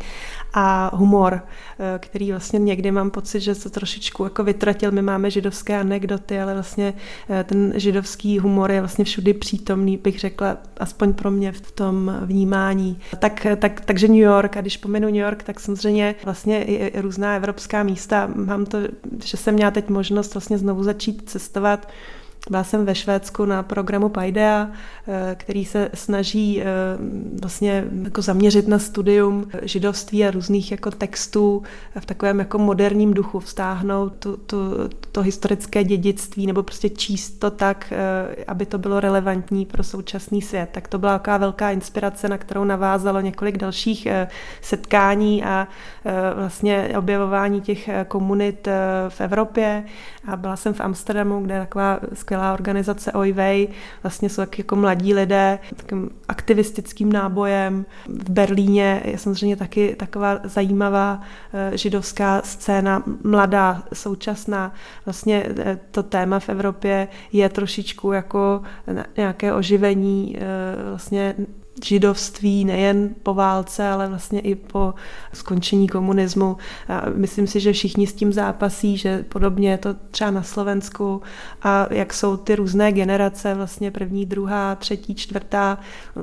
a 0.54 0.96
humor, 0.96 1.34
uh, 1.34 1.86
který 1.98 2.30
vlastně 2.30 2.58
někdy 2.58 2.90
mám 2.90 3.10
pocit, 3.10 3.40
že 3.40 3.54
se 3.54 3.70
trošičku 3.70 4.24
jako 4.24 4.44
vytratil. 4.44 4.92
My 4.92 5.02
máme 5.02 5.30
židovské 5.30 5.80
anekdoty, 5.80 6.40
ale 6.40 6.54
vlastně 6.54 6.94
ten 7.44 7.72
židovský 7.76 8.38
humor 8.38 8.70
je 8.70 8.80
vlastně 8.80 9.04
všudy 9.04 9.34
přítomný, 9.34 9.96
bych 9.96 10.20
řekla, 10.20 10.56
aspoň 10.76 11.12
pro 11.12 11.30
mě 11.30 11.52
v 11.52 11.72
tom 11.72 12.18
vnímání. 12.24 13.00
Tak, 13.18 13.46
tak, 13.56 13.80
takže 13.80 14.08
New 14.08 14.16
York, 14.16 14.56
a 14.56 14.60
když 14.60 14.76
pomenu 14.76 15.06
New 15.06 15.16
York, 15.16 15.42
tak 15.42 15.60
samozřejmě 15.60 16.03
vlastně 16.24 16.64
i 16.64 17.00
různá 17.00 17.36
evropská 17.36 17.82
místa. 17.82 18.30
Mám 18.34 18.66
to, 18.66 18.78
že 19.24 19.36
jsem 19.36 19.54
měla 19.54 19.70
teď 19.70 19.88
možnost 19.88 20.34
vlastně 20.34 20.58
znovu 20.58 20.82
začít 20.82 21.30
cestovat 21.30 21.88
byla 22.50 22.64
jsem 22.64 22.84
ve 22.84 22.94
Švédsku 22.94 23.44
na 23.44 23.62
programu 23.62 24.08
Paidea, 24.08 24.70
eh, 25.08 25.34
který 25.38 25.64
se 25.64 25.90
snaží 25.94 26.62
eh, 26.62 26.64
vlastně 27.42 27.84
jako 28.02 28.22
zaměřit 28.22 28.68
na 28.68 28.78
studium 28.78 29.50
židovství 29.62 30.24
a 30.24 30.30
různých 30.30 30.70
jako 30.70 30.90
textů 30.90 31.62
v 32.00 32.06
takovém 32.06 32.38
jako 32.38 32.58
moderním 32.58 33.14
duchu, 33.14 33.40
vztáhnout 33.40 34.12
tu, 34.18 34.36
tu, 34.36 34.56
to 35.12 35.22
historické 35.22 35.84
dědictví 35.84 36.46
nebo 36.46 36.62
prostě 36.62 36.90
číst 36.90 37.30
to 37.30 37.50
tak, 37.50 37.92
eh, 37.92 38.44
aby 38.44 38.66
to 38.66 38.78
bylo 38.78 39.00
relevantní 39.00 39.66
pro 39.66 39.82
současný 39.82 40.42
svět. 40.42 40.68
Tak 40.72 40.88
to 40.88 40.98
byla 40.98 41.18
taková 41.18 41.36
velká 41.36 41.70
inspirace, 41.70 42.28
na 42.28 42.38
kterou 42.38 42.64
navázalo 42.64 43.20
několik 43.20 43.58
dalších 43.58 44.08
setkání 44.60 45.44
a 45.44 45.68
vlastně 46.34 46.94
objevování 46.98 47.60
těch 47.60 47.90
komunit 48.08 48.68
v 49.08 49.20
Evropě. 49.20 49.84
A 50.26 50.36
byla 50.36 50.56
jsem 50.56 50.74
v 50.74 50.80
Amsterdamu, 50.80 51.40
kde 51.40 51.54
je 51.54 51.60
taková 51.60 52.00
skvělá 52.14 52.33
organizace 52.38 53.12
Ojvej, 53.12 53.68
vlastně 54.02 54.28
jsou 54.28 54.42
taky 54.42 54.60
jako 54.60 54.76
mladí 54.76 55.14
lidé, 55.14 55.58
takým 55.76 56.10
aktivistickým 56.28 57.12
nábojem. 57.12 57.86
V 58.06 58.30
Berlíně 58.30 59.02
je 59.04 59.18
samozřejmě 59.18 59.56
taky 59.56 59.96
taková 59.98 60.40
zajímavá 60.44 61.20
eh, 61.52 61.78
židovská 61.78 62.42
scéna, 62.44 63.02
mladá, 63.24 63.82
současná. 63.92 64.74
Vlastně 65.06 65.46
eh, 65.58 65.78
to 65.90 66.02
téma 66.02 66.38
v 66.38 66.48
Evropě 66.48 67.08
je 67.32 67.48
trošičku 67.48 68.12
jako 68.12 68.62
nějaké 69.16 69.52
oživení 69.52 70.36
eh, 70.36 70.40
vlastně 70.88 71.34
židovství 71.84 72.64
nejen 72.64 73.14
po 73.22 73.34
válce, 73.34 73.88
ale 73.88 74.08
vlastně 74.08 74.40
i 74.40 74.54
po 74.54 74.94
skončení 75.32 75.88
komunismu. 75.88 76.56
A 76.88 77.02
myslím 77.14 77.46
si, 77.46 77.60
že 77.60 77.72
všichni 77.72 78.06
s 78.06 78.12
tím 78.12 78.32
zápasí, 78.32 78.96
že 78.96 79.24
podobně 79.28 79.70
je 79.70 79.78
to 79.78 79.94
třeba 80.10 80.30
na 80.30 80.42
Slovensku 80.42 81.22
a 81.62 81.86
jak 81.90 82.14
jsou 82.14 82.36
ty 82.36 82.56
různé 82.56 82.92
generace, 82.92 83.54
vlastně 83.54 83.90
první, 83.90 84.26
druhá, 84.26 84.74
třetí, 84.74 85.14
čtvrtá 85.14 85.78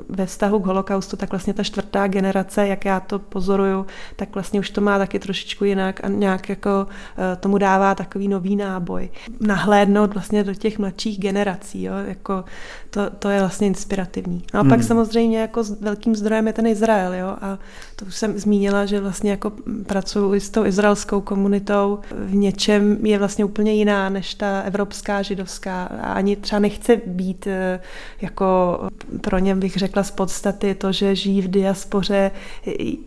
ve 0.08 0.26
vztahu 0.26 0.60
k 0.60 0.66
holokaustu, 0.66 1.16
tak 1.16 1.30
vlastně 1.30 1.54
ta 1.54 1.62
čtvrtá 1.62 2.06
generace, 2.06 2.68
jak 2.68 2.84
já 2.84 3.00
to 3.00 3.18
pozoruju, 3.18 3.86
tak 4.16 4.34
vlastně 4.34 4.60
už 4.60 4.70
to 4.70 4.80
má 4.80 4.98
taky 4.98 5.18
trošičku 5.18 5.64
jinak 5.64 6.04
a 6.04 6.08
nějak 6.08 6.48
jako 6.48 6.86
eh, 7.18 7.36
tomu 7.36 7.58
dává 7.58 7.94
takový 7.94 8.28
nový 8.28 8.56
náboj. 8.56 9.10
Nahlédnout 9.40 10.14
vlastně 10.14 10.44
do 10.44 10.54
těch 10.54 10.78
mladších 10.78 11.20
generací, 11.20 11.82
jo, 11.82 11.94
jako 12.06 12.44
to, 12.90 13.10
to 13.10 13.28
je 13.28 13.40
vlastně 13.40 13.66
inspirativní. 13.66 14.42
No 14.54 14.60
a 14.60 14.64
pak 14.64 14.78
hmm. 14.78 14.82
samozřejmě 14.82 15.41
jako 15.42 15.62
velkým 15.80 16.16
zdrojem 16.16 16.46
je 16.46 16.52
ten 16.52 16.66
Izrael, 16.66 17.14
jo, 17.14 17.36
a 17.40 17.58
to 17.96 18.04
už 18.04 18.16
jsem 18.16 18.38
zmínila, 18.38 18.86
že 18.86 19.00
vlastně 19.00 19.30
jako 19.30 19.52
pracuji 19.86 20.40
s 20.40 20.50
tou 20.50 20.64
izraelskou 20.64 21.20
komunitou, 21.20 21.98
v 22.10 22.34
něčem 22.34 23.06
je 23.06 23.18
vlastně 23.18 23.44
úplně 23.44 23.72
jiná 23.72 24.08
než 24.08 24.34
ta 24.34 24.60
evropská, 24.60 25.22
židovská. 25.22 25.84
A 25.84 26.12
ani 26.12 26.36
třeba 26.36 26.58
nechce 26.58 27.00
být 27.06 27.46
eh, 27.46 27.80
jako 28.20 28.78
pro 29.20 29.38
ně 29.38 29.56
bych 29.56 29.76
řekla 29.76 30.02
z 30.02 30.10
podstaty 30.10 30.74
to, 30.74 30.92
že 30.92 31.16
žijí 31.16 31.42
v 31.42 31.50
diaspoře, 31.50 32.30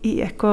jako 0.04 0.48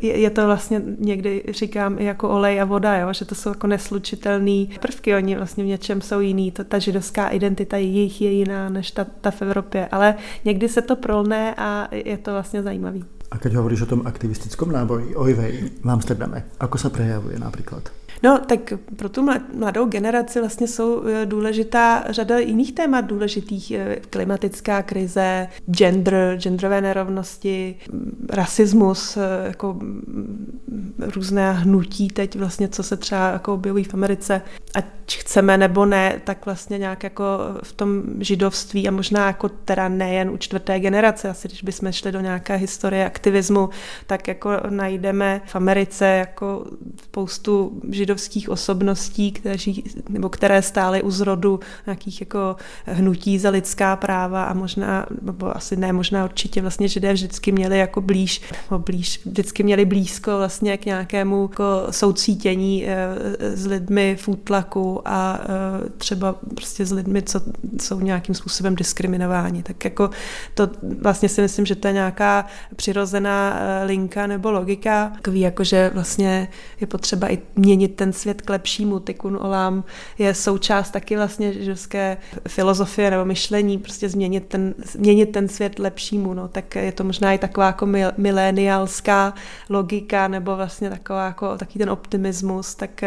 je 0.00 0.30
to 0.30 0.46
vlastně 0.46 0.82
někdy 0.98 1.42
říkám 1.48 1.98
jako 1.98 2.28
olej 2.28 2.60
a 2.60 2.64
voda, 2.64 2.96
jo, 2.96 3.12
že 3.12 3.24
to 3.24 3.34
jsou 3.34 3.48
jako 3.48 3.66
neslučitelné 3.66 4.66
prvky, 4.80 5.14
oni 5.14 5.36
vlastně 5.36 5.64
v 5.64 5.66
něčem 5.66 6.00
jsou 6.00 6.20
jiný, 6.20 6.50
to, 6.50 6.64
ta 6.64 6.78
židovská 6.78 7.28
identita 7.28 7.76
jejich 7.76 8.20
je 8.20 8.30
jiná 8.30 8.68
než 8.68 8.90
ta, 8.90 9.06
ta 9.20 9.30
v 9.30 9.42
Evropě, 9.42 9.88
ale 9.92 10.14
někdy 10.44 10.68
se 10.68 10.82
to 10.82 10.96
prolne 11.14 11.54
a 11.54 11.88
je 11.94 12.18
to 12.18 12.32
vlastně 12.32 12.62
zajímavý. 12.62 13.04
A 13.30 13.38
keď 13.38 13.54
hovoríš 13.54 13.82
o 13.82 13.86
tom 13.86 14.02
aktivistickom 14.06 14.72
náboji, 14.72 15.14
ojvej 15.16 15.54
v 15.82 15.88
Amsterdame, 15.90 16.44
ako 16.58 16.78
sa 16.78 16.90
prejavuje 16.90 17.38
napríklad? 17.38 17.90
No, 18.22 18.38
tak 18.46 18.72
pro 18.96 19.08
tu 19.08 19.28
mladou 19.54 19.86
generaci 19.86 20.40
vlastně 20.40 20.68
jsou 20.68 21.02
eh, 21.06 21.26
důležitá 21.26 22.04
řada 22.08 22.38
jiných 22.38 22.72
témat 22.72 23.00
důležitých. 23.00 23.70
Eh, 23.70 23.96
klimatická 24.10 24.82
krize, 24.82 25.48
gender, 25.66 26.36
genderové 26.38 26.80
nerovnosti, 26.80 27.76
mm, 27.92 28.26
rasismus, 28.30 29.16
eh, 29.16 29.20
jako 29.46 29.72
mm, 29.72 30.98
různé 30.98 31.52
hnutí 31.52 32.08
teď 32.08 32.36
vlastně, 32.38 32.68
co 32.68 32.82
se 32.82 32.96
třeba 32.96 33.30
jako 33.30 33.54
objevují 33.54 33.84
v 33.84 33.94
Americe. 33.94 34.42
Ať 34.74 34.84
chceme 35.12 35.58
nebo 35.58 35.86
ne, 35.86 36.20
tak 36.24 36.46
vlastně 36.46 36.78
nějak 36.78 37.02
jako 37.02 37.38
v 37.62 37.72
tom 37.72 38.02
židovství 38.20 38.88
a 38.88 38.90
možná 38.90 39.26
jako 39.26 39.48
teda 39.48 39.88
nejen 39.88 40.30
u 40.30 40.36
čtvrté 40.36 40.80
generace, 40.80 41.28
asi 41.28 41.48
když 41.48 41.62
bychom 41.62 41.92
šli 41.92 42.12
do 42.12 42.20
nějaké 42.20 42.56
historie 42.56 43.06
aktivismu, 43.06 43.68
tak 44.06 44.28
jako 44.28 44.50
najdeme 44.70 45.40
v 45.46 45.56
Americe 45.56 46.06
jako 46.06 46.66
spoustu 47.02 47.80
židovských 48.04 48.48
osobností, 48.48 49.32
kteří, 49.32 49.84
nebo 50.08 50.28
které 50.28 50.62
stály 50.62 51.02
u 51.02 51.10
zrodu 51.10 51.60
nějakých 51.86 52.20
jako 52.20 52.56
hnutí 52.86 53.38
za 53.38 53.50
lidská 53.50 53.96
práva 53.96 54.44
a 54.44 54.54
možná, 54.54 55.06
nebo 55.22 55.56
asi 55.56 55.76
ne, 55.76 55.92
možná 55.92 56.24
určitě 56.24 56.60
vlastně 56.60 56.88
židé 56.88 57.12
vždycky 57.12 57.52
měli 57.52 57.78
jako 57.78 58.00
blíž, 58.00 58.40
nebo 58.70 58.84
blíž, 58.84 59.20
vždycky 59.24 59.62
měli 59.62 59.84
blízko 59.84 60.36
vlastně 60.36 60.76
k 60.76 60.86
nějakému 60.86 61.48
jako 61.50 61.64
soucítění 61.90 62.84
eh, 62.86 63.56
s 63.56 63.66
lidmi 63.66 64.16
v 64.20 64.28
útlaku 64.28 65.00
a 65.04 65.40
eh, 65.40 65.88
třeba 65.98 66.32
prostě 66.54 66.86
s 66.86 66.92
lidmi, 66.92 67.22
co 67.22 67.40
jsou 67.80 68.00
nějakým 68.00 68.34
způsobem 68.34 68.74
diskriminováni. 68.76 69.62
Tak 69.62 69.84
jako 69.84 70.10
to 70.54 70.68
vlastně 71.02 71.28
si 71.28 71.40
myslím, 71.42 71.66
že 71.66 71.74
to 71.74 71.88
je 71.88 71.94
nějaká 71.94 72.46
přirozená 72.76 73.56
eh, 73.56 73.84
linka 73.84 74.26
nebo 74.26 74.50
logika, 74.50 75.12
takový 75.14 75.40
jako, 75.40 75.64
že 75.64 75.90
vlastně 75.94 76.48
je 76.80 76.86
potřeba 76.86 77.32
i 77.32 77.38
měnit 77.56 77.93
ten 77.94 78.12
svět 78.12 78.42
k 78.42 78.50
lepšímu. 78.50 78.98
Tikun 79.00 79.38
Olám 79.40 79.84
je 80.18 80.34
součást 80.34 80.90
taky 80.90 81.16
vlastně 81.16 81.52
židovské 81.52 82.16
filozofie 82.48 83.10
nebo 83.10 83.24
myšlení, 83.24 83.78
prostě 83.78 84.08
změnit 84.08 84.44
ten, 84.48 84.74
změnit 84.92 85.26
ten 85.26 85.48
svět 85.48 85.78
lepšímu. 85.78 86.34
No, 86.34 86.48
tak 86.48 86.74
je 86.74 86.92
to 86.92 87.04
možná 87.04 87.32
i 87.32 87.38
taková 87.38 87.66
jako 87.66 87.86
mileniálská 88.16 89.34
logika 89.68 90.28
nebo 90.28 90.56
vlastně 90.56 90.90
taková 90.90 91.26
jako 91.26 91.58
takový 91.58 91.78
ten 91.78 91.90
optimismus, 91.90 92.74
tak, 92.74 93.04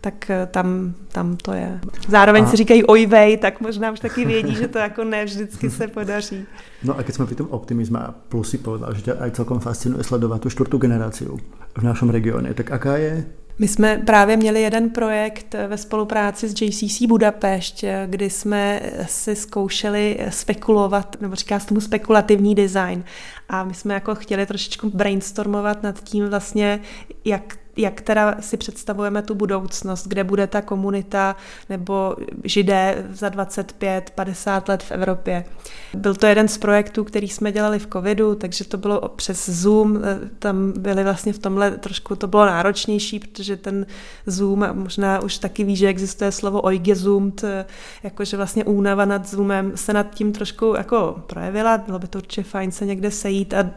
tak 0.00 0.30
tam, 0.50 0.94
tam 1.12 1.36
to 1.36 1.52
je. 1.52 1.80
Zároveň 2.08 2.44
a... 2.44 2.46
si 2.46 2.56
říkají 2.56 2.84
ojvej, 2.84 3.36
tak 3.36 3.60
možná 3.60 3.92
už 3.92 4.00
taky 4.00 4.24
vědí, 4.24 4.54
že 4.54 4.68
to 4.68 4.78
jako 4.78 5.04
ne 5.04 5.24
vždycky 5.24 5.70
se 5.70 5.88
podaří. 5.88 6.46
No 6.82 6.98
a 6.98 7.02
keď 7.02 7.14
jsme 7.14 7.26
pri 7.26 7.34
tom 7.34 7.50
optimizme 7.50 7.98
a 7.98 8.14
plus 8.28 8.50
si 8.50 8.58
povedal, 8.58 8.94
že 8.94 9.02
tě 9.02 9.12
aj 9.12 9.30
celkom 9.30 9.60
fascinuje 9.60 10.04
sledovat 10.04 10.40
tu 10.40 10.50
čtvrtou 10.50 10.78
generaci 10.78 11.26
v 11.78 11.82
našem 11.82 12.10
regioně, 12.10 12.54
tak 12.54 12.70
aká 12.70 12.96
je 12.96 13.26
my 13.58 13.68
jsme 13.68 14.02
právě 14.06 14.36
měli 14.36 14.62
jeden 14.62 14.90
projekt 14.90 15.54
ve 15.68 15.76
spolupráci 15.76 16.48
s 16.48 16.62
JCC 16.62 17.02
Budapešť, 17.02 17.84
kdy 18.06 18.30
jsme 18.30 18.80
si 19.06 19.36
zkoušeli 19.36 20.18
spekulovat, 20.28 21.16
nebo 21.20 21.34
říká 21.34 21.60
se 21.60 21.66
tomu 21.66 21.80
spekulativní 21.80 22.54
design. 22.54 23.04
A 23.48 23.64
my 23.64 23.74
jsme 23.74 23.94
jako 23.94 24.14
chtěli 24.14 24.46
trošičku 24.46 24.90
brainstormovat 24.90 25.82
nad 25.82 26.00
tím 26.00 26.28
vlastně, 26.28 26.80
jak 27.24 27.56
jak 27.78 28.00
teda 28.00 28.34
si 28.40 28.56
představujeme 28.56 29.22
tu 29.22 29.34
budoucnost, 29.34 30.06
kde 30.06 30.24
bude 30.24 30.46
ta 30.46 30.62
komunita 30.62 31.36
nebo 31.70 32.16
židé 32.44 33.06
za 33.10 33.28
25, 33.28 34.10
50 34.10 34.68
let 34.68 34.82
v 34.82 34.92
Evropě. 34.92 35.44
Byl 35.94 36.14
to 36.14 36.26
jeden 36.26 36.48
z 36.48 36.58
projektů, 36.58 37.04
který 37.04 37.28
jsme 37.28 37.52
dělali 37.52 37.78
v 37.78 37.86
covidu, 37.92 38.34
takže 38.34 38.64
to 38.64 38.76
bylo 38.76 39.08
přes 39.16 39.48
Zoom, 39.48 40.00
tam 40.38 40.72
byly 40.78 41.04
vlastně 41.04 41.32
v 41.32 41.38
tomhle 41.38 41.70
trošku, 41.70 42.16
to 42.16 42.26
bylo 42.26 42.46
náročnější, 42.46 43.18
protože 43.18 43.56
ten 43.56 43.86
Zoom, 44.26 44.68
možná 44.72 45.20
už 45.20 45.38
taky 45.38 45.64
ví, 45.64 45.76
že 45.76 45.88
existuje 45.88 46.32
slovo 46.32 46.60
oigezoomed, 46.60 47.44
jakože 48.02 48.36
vlastně 48.36 48.64
únava 48.64 49.04
nad 49.04 49.28
Zoomem 49.28 49.72
se 49.74 49.92
nad 49.92 50.14
tím 50.14 50.32
trošku 50.32 50.74
jako 50.76 51.22
projevila, 51.26 51.78
bylo 51.78 51.98
by 51.98 52.08
to 52.08 52.18
určitě 52.18 52.42
fajn 52.42 52.72
se 52.72 52.86
někde 52.86 53.10
sejít 53.10 53.54
a 53.54 53.70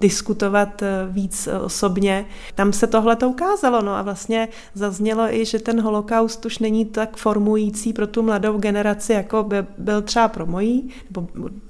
diskutovat 0.00 0.82
víc 1.10 1.48
osobně. 1.64 2.24
Tam 2.54 2.72
se 2.72 2.86
tohle 2.86 3.16
to 3.16 3.28
ukázalo. 3.32 3.82
No 3.82 3.96
a 3.96 4.02
vlastně 4.02 4.48
zaznělo 4.74 5.34
i, 5.34 5.44
že 5.44 5.58
ten 5.58 5.80
holokaust 5.80 6.46
už 6.46 6.58
není 6.58 6.84
tak 6.84 7.16
formující 7.16 7.92
pro 7.92 8.06
tu 8.06 8.22
mladou 8.22 8.58
generaci, 8.58 9.12
jako 9.12 9.42
by 9.42 9.56
byl 9.78 10.02
třeba 10.02 10.28
pro 10.28 10.46
mojí, 10.46 10.90
nebo 11.10 11.28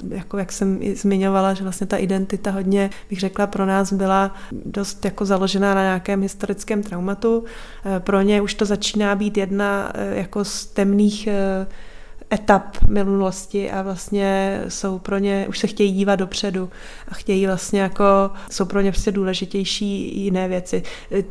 jako 0.09 0.39
jak 0.39 0.53
jsem 0.53 0.81
zmiňovala, 0.95 1.55
že 1.55 1.63
vlastně 1.63 1.87
ta 1.87 1.97
identita 1.97 2.51
hodně, 2.51 2.91
bych 3.11 3.21
řekla, 3.21 3.47
pro 3.47 3.67
nás 3.67 3.93
byla 3.93 4.35
dost 4.53 5.05
jako 5.05 5.25
založená 5.25 5.75
na 5.75 5.83
nějakém 5.83 6.23
historickém 6.23 6.83
traumatu. 6.83 7.45
Eh, 7.85 8.01
pro 8.01 8.23
ně 8.23 8.41
už 8.41 8.55
to 8.55 8.65
začíná 8.65 9.15
být 9.15 9.37
jedna 9.37 9.93
eh, 9.95 10.19
jako 10.19 10.45
z 10.45 10.67
temných 10.67 11.27
eh, 11.27 11.67
etap 12.33 12.77
minulosti 12.89 13.71
a 13.71 13.83
vlastně 13.83 14.61
jsou 14.69 14.99
pro 14.99 15.19
ně, 15.19 15.47
už 15.49 15.59
se 15.59 15.67
chtějí 15.67 15.93
dívat 15.93 16.17
dopředu 16.17 16.71
a 17.09 17.15
chtějí 17.15 17.47
vlastně 17.47 17.81
jako, 17.81 18.05
jsou 18.51 18.65
pro 18.65 18.81
ně 18.81 18.93
prostě 18.93 19.13
důležitější 19.13 20.23
jiné 20.25 20.49
věci. 20.49 20.83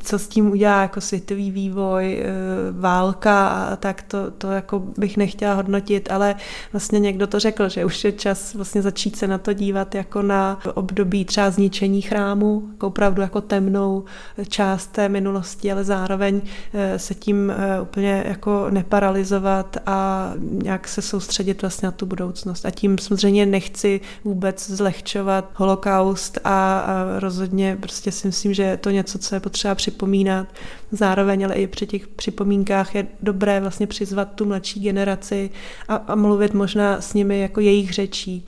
Co 0.04 0.20
s 0.20 0.28
tím 0.28 0.52
udělá 0.52 0.82
jako 0.82 1.02
světový 1.02 1.52
vývoj, 1.52 2.14
e, 2.14 2.26
válka 2.72 3.48
a 3.48 3.76
tak, 3.76 4.02
to, 4.02 4.32
to 4.32 4.52
jako 4.52 4.80
bych 4.98 5.18
nechtěla 5.18 5.54
hodnotit, 5.54 6.12
ale 6.12 6.36
vlastně 6.74 7.00
někdo 7.00 7.28
to 7.28 7.40
řekl, 7.40 7.70
že 7.70 7.86
už 7.86 8.04
je 8.04 8.12
čas 8.12 8.54
vlastně 8.54 8.82
začít 8.82 9.16
se 9.16 9.28
na 9.28 9.38
to 9.38 9.54
dívat 9.54 9.96
jako 9.96 10.22
na 10.22 10.60
období 10.74 11.26
třeba 11.26 11.50
zničení 11.50 12.02
chrámu, 12.02 12.64
jako 12.72 12.88
opravdu 12.88 13.22
jako 13.22 13.42
temnou 13.42 14.04
část 14.48 14.88
té 14.88 15.10
minulosti, 15.10 15.72
ale 15.72 15.84
zároveň 15.84 16.42
e, 16.74 17.00
se 17.00 17.14
tím 17.14 17.52
e, 17.52 17.82
úplně 17.82 18.24
jako 18.28 18.68
neparalizovat 18.70 19.78
a 19.86 20.32
nějak 20.40 20.88
se 20.92 21.02
soustředit 21.02 21.62
vlastně 21.62 21.86
na 21.86 21.92
tu 21.92 22.06
budoucnost. 22.06 22.66
A 22.66 22.72
tím 22.72 22.98
samozřejmě 22.98 23.46
nechci 23.46 24.02
vůbec 24.24 24.70
zlehčovat 24.70 25.50
holokaust 25.56 26.38
a, 26.44 26.80
a 26.80 27.20
rozhodně 27.20 27.78
prostě 27.82 28.12
si 28.12 28.28
myslím, 28.28 28.54
že 28.54 28.64
je 28.64 28.78
to 28.78 28.90
něco, 28.90 29.20
co 29.20 29.36
je 29.36 29.40
potřeba 29.40 29.76
připomínat. 29.76 30.48
Zároveň 30.92 31.46
ale 31.46 31.56
i 31.56 31.68
při 31.68 31.88
těch 31.88 32.08
připomínkách 32.08 32.96
je 32.96 33.08
dobré 33.22 33.60
vlastně 33.60 33.88
přizvat 33.88 34.32
tu 34.36 34.46
mladší 34.46 34.80
generaci 34.80 35.50
a, 35.88 35.96
a 35.96 36.16
mluvit 36.16 36.54
možná 36.54 37.02
s 37.02 37.14
nimi 37.14 37.40
jako 37.40 37.60
jejich 37.60 37.94
řečí 37.94 38.46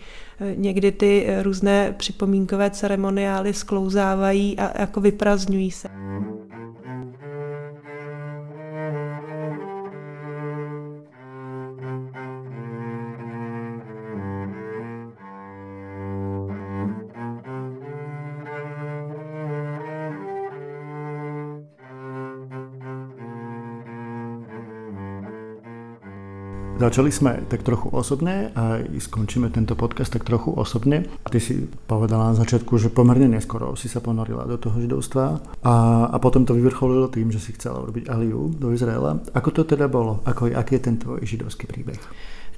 někdy 0.56 0.92
ty 0.92 1.28
různé 1.42 1.94
připomínkové 1.98 2.70
ceremoniály 2.70 3.54
sklouzávají 3.54 4.60
a 4.60 4.82
jako 4.82 5.02
vyprazňují 5.02 5.72
se. 5.72 5.90
Začali 26.94 27.12
jsme 27.12 27.40
tak 27.48 27.64
trochu 27.64 27.90
osobně 27.90 28.52
a 28.56 28.78
skončíme 29.00 29.50
tento 29.50 29.76
podcast 29.76 30.14
tak 30.14 30.24
trochu 30.24 30.52
osobně. 30.52 31.06
A 31.26 31.30
ty 31.30 31.40
si 31.40 31.68
povedala 31.88 32.28
na 32.28 32.34
začátku, 32.34 32.78
že 32.78 32.90
poměrně 32.90 33.28
neskoro 33.28 33.76
si 33.76 33.90
se 33.90 34.00
ponorila 34.00 34.44
do 34.46 34.58
toho 34.58 34.82
židovstva 34.82 35.42
a, 35.64 36.06
a 36.06 36.20
potom 36.20 36.46
to 36.46 36.54
vyvrcholilo 36.54 37.08
tím, 37.08 37.32
že 37.32 37.40
si 37.40 37.52
chcela 37.52 37.80
urobiť 37.80 38.10
Aliu 38.10 38.54
do 38.60 38.72
Izraela. 38.72 39.20
Ako 39.34 39.52
to 39.52 39.64
teda 39.64 39.88
bylo? 39.88 40.22
Ako, 40.26 40.54
aký 40.56 40.76
je 40.76 40.80
ten 40.80 40.98
tvoj 40.98 41.20
židovský 41.22 41.68
příběh? 41.68 42.00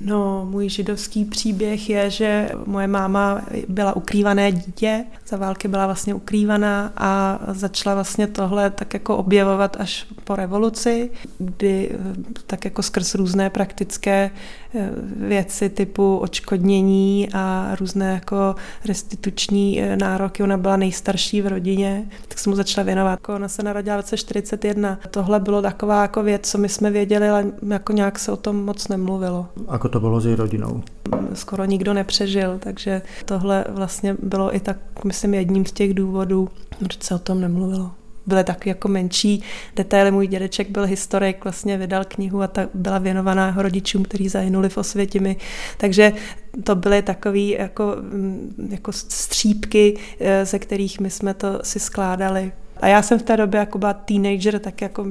No, 0.01 0.45
můj 0.49 0.69
židovský 0.69 1.25
příběh 1.25 1.89
je, 1.89 2.09
že 2.09 2.49
moje 2.65 2.87
máma 2.87 3.41
byla 3.67 3.95
ukrývané 3.95 4.51
dítě, 4.51 5.05
za 5.27 5.37
války 5.37 5.67
byla 5.67 5.85
vlastně 5.85 6.13
ukrývaná 6.13 6.93
a 6.97 7.39
začala 7.47 7.95
vlastně 7.95 8.27
tohle 8.27 8.69
tak 8.69 8.93
jako 8.93 9.17
objevovat 9.17 9.77
až 9.79 10.07
po 10.23 10.35
revoluci, 10.35 11.11
kdy 11.37 11.91
eh, 11.91 12.15
tak 12.47 12.65
jako 12.65 12.83
skrz 12.83 13.15
různé 13.15 13.49
praktické 13.49 14.31
věci 15.15 15.69
typu 15.69 16.17
očkodnění 16.17 17.29
a 17.33 17.75
různé 17.79 18.13
jako 18.13 18.55
restituční 18.85 19.81
eh, 19.81 19.97
nároky. 19.97 20.43
Ona 20.43 20.57
byla 20.57 20.77
nejstarší 20.77 21.41
v 21.41 21.47
rodině, 21.47 22.09
tak 22.27 22.39
se 22.39 22.49
mu 22.49 22.55
začala 22.55 22.85
věnovat. 22.85 23.11
Jako 23.11 23.35
ona 23.35 23.47
se 23.47 23.63
narodila 23.63 23.97
v 23.97 23.99
roce 23.99 24.17
41. 24.17 24.99
Tohle 25.11 25.39
bylo 25.39 25.61
taková 25.61 26.01
jako 26.01 26.23
věc, 26.23 26.51
co 26.51 26.57
my 26.57 26.69
jsme 26.69 26.91
věděli, 26.91 27.29
ale 27.29 27.45
jako 27.69 27.93
nějak 27.93 28.19
se 28.19 28.31
o 28.31 28.37
tom 28.37 28.65
moc 28.65 28.87
nemluvilo. 28.87 29.47
Ako 29.67 29.89
to 29.89 29.99
bylo 29.99 30.21
s 30.21 30.25
její 30.25 30.35
rodinou? 30.35 30.83
Skoro 31.33 31.65
nikdo 31.65 31.93
nepřežil, 31.93 32.59
takže 32.59 33.01
tohle 33.25 33.65
vlastně 33.69 34.15
bylo 34.23 34.55
i 34.55 34.59
tak, 34.59 34.77
myslím, 35.03 35.33
jedním 35.33 35.65
z 35.65 35.71
těch 35.71 35.93
důvodů, 35.93 36.49
proč 36.79 37.03
se 37.03 37.15
o 37.15 37.19
tom 37.19 37.41
nemluvilo 37.41 37.91
byly 38.27 38.43
taky 38.43 38.69
jako 38.69 38.87
menší 38.87 39.43
detaily. 39.75 40.11
Můj 40.11 40.27
dědeček 40.27 40.69
byl 40.69 40.85
historik, 40.85 41.43
vlastně 41.43 41.77
vydal 41.77 42.05
knihu 42.05 42.41
a 42.41 42.47
ta 42.47 42.69
byla 42.73 42.97
věnovaná 42.97 43.47
jeho 43.47 43.61
rodičům, 43.61 44.03
kteří 44.03 44.29
zahynuli 44.29 44.69
v 44.69 44.77
Osvětimi. 44.77 45.37
Takže 45.77 46.13
to 46.63 46.75
byly 46.75 47.01
takové 47.01 47.39
jako, 47.39 47.95
mm, 47.99 48.69
jako 48.71 48.91
střípky, 48.91 49.97
eh, 50.19 50.45
ze 50.45 50.59
kterých 50.59 50.99
my 50.99 51.09
jsme 51.09 51.33
to 51.33 51.59
si 51.63 51.79
skládali. 51.79 52.51
A 52.81 52.87
já 52.87 53.01
jsem 53.01 53.19
v 53.19 53.23
té 53.23 53.37
době 53.37 53.59
jako 53.59 53.77
byla 53.77 53.93
teenager, 53.93 54.59
tak 54.59 54.81
jako 54.81 55.05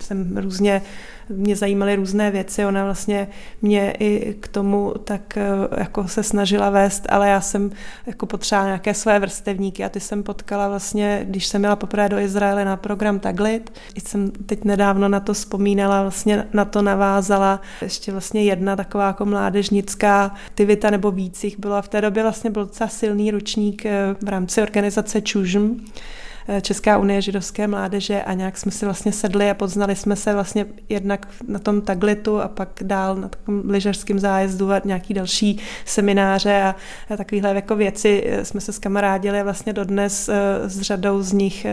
jsem 0.00 0.36
různě, 0.36 0.82
mě 1.28 1.56
zajímaly 1.56 1.96
různé 1.96 2.30
věci, 2.30 2.64
ona 2.64 2.84
vlastně 2.84 3.28
mě 3.62 3.94
i 3.98 4.34
k 4.40 4.48
tomu 4.48 4.94
tak 5.04 5.36
eh, 5.36 5.46
jako 5.78 6.08
se 6.08 6.22
snažila 6.22 6.70
vést, 6.70 7.06
ale 7.08 7.28
já 7.28 7.40
jsem 7.40 7.70
jako 8.06 8.26
potřebovala 8.26 8.68
nějaké 8.68 8.94
své 8.94 9.18
vrstevníky 9.18 9.84
a 9.84 9.88
ty 9.88 10.00
jsem 10.00 10.22
potkala 10.22 10.68
vlastně, 10.68 11.20
když 11.24 11.46
jsem 11.46 11.60
měla 11.60 11.76
poprvé 11.76 12.08
do 12.08 12.18
Izraele 12.18 12.64
na 12.64 12.76
program 12.76 13.18
Taglit, 13.18 13.72
jsem 14.04 14.30
teď 14.30 14.64
nedávno 14.64 15.08
na 15.08 15.20
to 15.20 15.34
vzpomínala, 15.34 16.02
vlastně 16.02 16.44
na 16.52 16.64
to 16.64 16.82
navázala. 16.82 17.60
Ještě 17.82 18.12
vlastně 18.12 18.44
jedna 18.44 18.76
taková 18.76 19.06
jako 19.06 19.24
mládežnická 19.24 20.32
aktivita 20.58 20.90
nebo 20.90 21.10
víc 21.10 21.44
jich 21.44 21.58
bylo 21.58 21.74
a 21.74 21.82
v 21.82 21.88
té 21.88 22.00
době 22.00 22.22
vlastně 22.22 22.50
byl 22.50 22.64
docela 22.64 22.88
silný 22.88 23.30
ručník 23.30 23.86
eh, 23.86 24.14
v 24.22 24.28
rámci 24.28 24.62
organizace 24.62 25.20
Čužm, 25.20 25.84
Česká 26.62 26.98
unie 26.98 27.22
židovské 27.22 27.66
mládeže 27.66 28.22
a 28.22 28.32
nějak 28.32 28.58
jsme 28.58 28.72
si 28.72 28.84
vlastně 28.84 29.12
sedli 29.12 29.50
a 29.50 29.54
poznali 29.54 29.96
jsme 29.96 30.16
se 30.16 30.34
vlastně 30.34 30.66
jednak 30.88 31.26
na 31.48 31.58
tom 31.58 31.80
taglitu 31.80 32.40
a 32.40 32.48
pak 32.48 32.68
dál 32.82 33.16
na 33.16 33.28
takovém 33.28 33.70
lyžařském 33.70 34.18
zájezdu 34.18 34.72
a 34.72 34.80
nějaký 34.84 35.14
další 35.14 35.58
semináře 35.84 36.62
a, 36.62 36.74
takovéhle 37.16 37.54
jako 37.54 37.76
věci 37.76 38.24
eh, 38.26 38.44
jsme 38.44 38.60
se 38.60 38.72
skamarádili 38.72 39.42
vlastně 39.42 39.72
dodnes 39.72 40.28
eh, 40.28 40.34
s 40.68 40.80
řadou 40.80 41.22
z 41.22 41.32
nich 41.32 41.66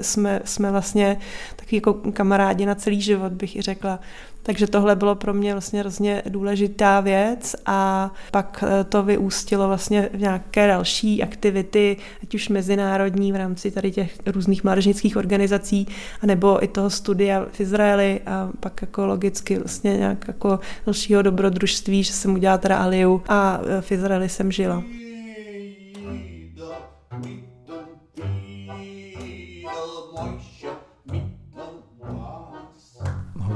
jsme, 0.00 0.40
jsme 0.44 0.70
vlastně 0.70 1.16
takový 1.56 1.76
jako 1.76 1.94
kamarádi 1.94 2.66
na 2.66 2.74
celý 2.74 3.00
život, 3.00 3.32
bych 3.32 3.56
i 3.56 3.62
řekla. 3.62 4.00
Takže 4.42 4.66
tohle 4.66 4.96
bylo 4.96 5.14
pro 5.14 5.34
mě 5.34 5.52
vlastně 5.52 5.80
hrozně 5.80 6.22
důležitá 6.28 7.00
věc 7.00 7.56
a 7.66 8.10
pak 8.30 8.64
eh, 8.66 8.84
to 8.84 9.02
vyústilo 9.02 9.68
vlastně 9.68 10.08
v 10.12 10.20
nějaké 10.20 10.66
další 10.66 11.22
aktivity, 11.22 11.96
ať 12.22 12.34
už 12.34 12.48
mezinárodní 12.48 13.32
v 13.32 13.36
rámci 13.36 13.70
tady 13.70 13.90
těch 13.90 14.18
různých 14.26 14.64
mládežnických 14.64 15.16
organizací, 15.16 15.86
anebo 16.22 16.64
i 16.64 16.68
toho 16.68 16.90
studia 16.90 17.46
v 17.52 17.60
Izraeli 17.60 18.20
a 18.26 18.50
pak 18.60 18.82
jako 18.82 19.06
logicky 19.06 19.58
vlastně 19.58 19.96
nějak 19.96 20.24
jako 20.28 20.60
dalšího 20.86 21.22
dobrodružství, 21.22 22.02
že 22.02 22.12
jsem 22.12 22.34
udělala 22.34 22.58
teda 22.58 22.76
Aliu 22.76 23.22
a 23.28 23.60
eh, 23.78 23.80
v 23.80 23.92
Izraeli 23.92 24.28
jsem 24.28 24.52
žila. 24.52 24.84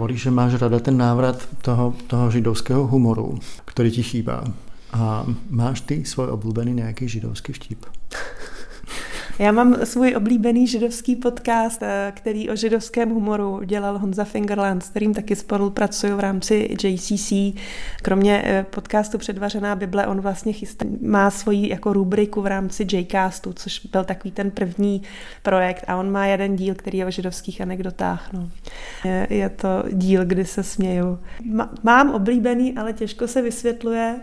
Hovoríš, 0.02 0.26
že 0.26 0.30
máš 0.34 0.58
rada 0.58 0.82
ten 0.82 0.98
návrat 0.98 1.38
toho, 1.62 1.94
toho 2.06 2.30
židovského 2.30 2.86
humoru, 2.86 3.38
který 3.64 3.90
ti 3.90 4.02
chýbá. 4.02 4.44
A 4.92 5.26
máš 5.50 5.80
ty 5.80 6.04
svůj 6.04 6.26
oblíbený 6.26 6.72
nějaký 6.74 7.08
židovský 7.08 7.52
vtip? 7.52 7.86
Já 9.38 9.52
mám 9.52 9.76
svůj 9.84 10.16
oblíbený 10.16 10.66
židovský 10.66 11.16
podcast, 11.16 11.82
eh, 11.82 12.12
který 12.16 12.50
o 12.50 12.56
židovském 12.56 13.10
humoru 13.10 13.60
dělal 13.64 13.98
Honza 13.98 14.24
Fingerland, 14.24 14.82
s 14.82 14.88
kterým 14.88 15.14
taky 15.14 15.36
spolupracuju 15.36 16.16
v 16.16 16.20
rámci 16.20 16.76
JCC. 16.82 17.32
Kromě 18.02 18.42
eh, 18.44 18.66
podcastu 18.70 19.18
Předvařená 19.18 19.76
Bible, 19.76 20.06
on 20.06 20.20
vlastně 20.20 20.52
chystá, 20.52 20.86
má 21.00 21.30
svoji 21.30 21.68
jako 21.68 21.92
rubriku 21.92 22.42
v 22.42 22.46
rámci 22.46 22.86
Jcastu, 22.90 23.52
což 23.52 23.86
byl 23.86 24.04
takový 24.04 24.30
ten 24.30 24.50
první 24.50 25.02
projekt 25.42 25.84
a 25.88 25.96
on 25.96 26.10
má 26.10 26.26
jeden 26.26 26.56
díl, 26.56 26.74
který 26.74 26.98
je 26.98 27.06
o 27.06 27.10
židovských 27.10 27.60
anekdotách. 27.60 28.32
No. 28.32 28.50
Je, 29.04 29.26
je 29.30 29.48
to 29.48 29.84
díl, 29.92 30.24
kdy 30.24 30.44
se 30.44 30.62
směju. 30.62 31.18
Mám 31.82 32.10
oblíbený, 32.10 32.76
ale 32.76 32.92
těžko 32.92 33.28
se 33.28 33.42
vysvětluje, 33.42 34.20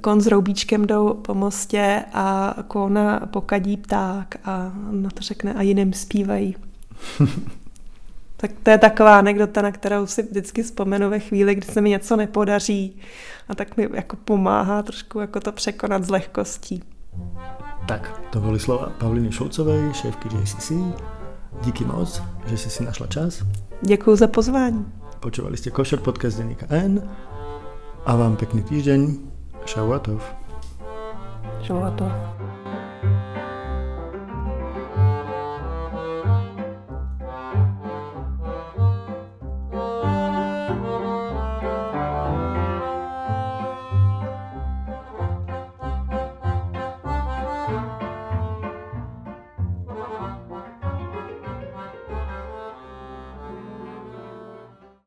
kon 0.00 0.20
s 0.20 0.26
roubíčkem 0.26 0.86
jdou 0.86 1.14
po 1.14 1.34
mostě 1.34 2.04
a 2.12 2.56
kona 2.68 3.20
pokadí 3.20 3.76
pták 3.76 4.36
a 4.44 4.72
na 4.90 5.10
to 5.10 5.22
řekne 5.22 5.54
a 5.54 5.62
jiným 5.62 5.92
zpívají. 5.92 6.56
tak 8.36 8.50
to 8.62 8.70
je 8.70 8.78
taková 8.78 9.18
anekdota, 9.18 9.62
na 9.62 9.72
kterou 9.72 10.06
si 10.06 10.22
vždycky 10.22 10.62
vzpomenu 10.62 11.10
ve 11.10 11.18
chvíli, 11.18 11.54
kdy 11.54 11.66
se 11.66 11.80
mi 11.80 11.90
něco 11.90 12.16
nepodaří 12.16 12.96
a 13.48 13.54
tak 13.54 13.76
mi 13.76 13.88
jako 13.94 14.16
pomáhá 14.16 14.82
trošku 14.82 15.20
jako 15.20 15.40
to 15.40 15.52
překonat 15.52 16.04
s 16.04 16.10
lehkostí. 16.10 16.82
Tak, 17.88 18.20
to 18.32 18.40
byly 18.40 18.58
slova 18.58 18.92
Pavliny 18.98 19.32
Šulcové, 19.32 19.94
šéfky 19.94 20.28
JCC. 20.36 20.72
Díky 21.64 21.84
moc, 21.84 22.22
že 22.46 22.58
jsi 22.58 22.70
si 22.70 22.84
našla 22.84 23.06
čas. 23.06 23.42
Děkuji 23.82 24.16
za 24.16 24.26
pozvání. 24.26 24.86
Počúvali 25.20 25.56
jste 25.56 25.70
Košer 25.70 26.00
podcast 26.00 26.38
Denika 26.38 26.66
N 26.68 27.10
a 28.06 28.16
vám 28.16 28.36
pekný 28.36 28.62
týždeň. 28.62 29.29
Шаватов. 29.66 30.22
Шаватов. 31.66 32.12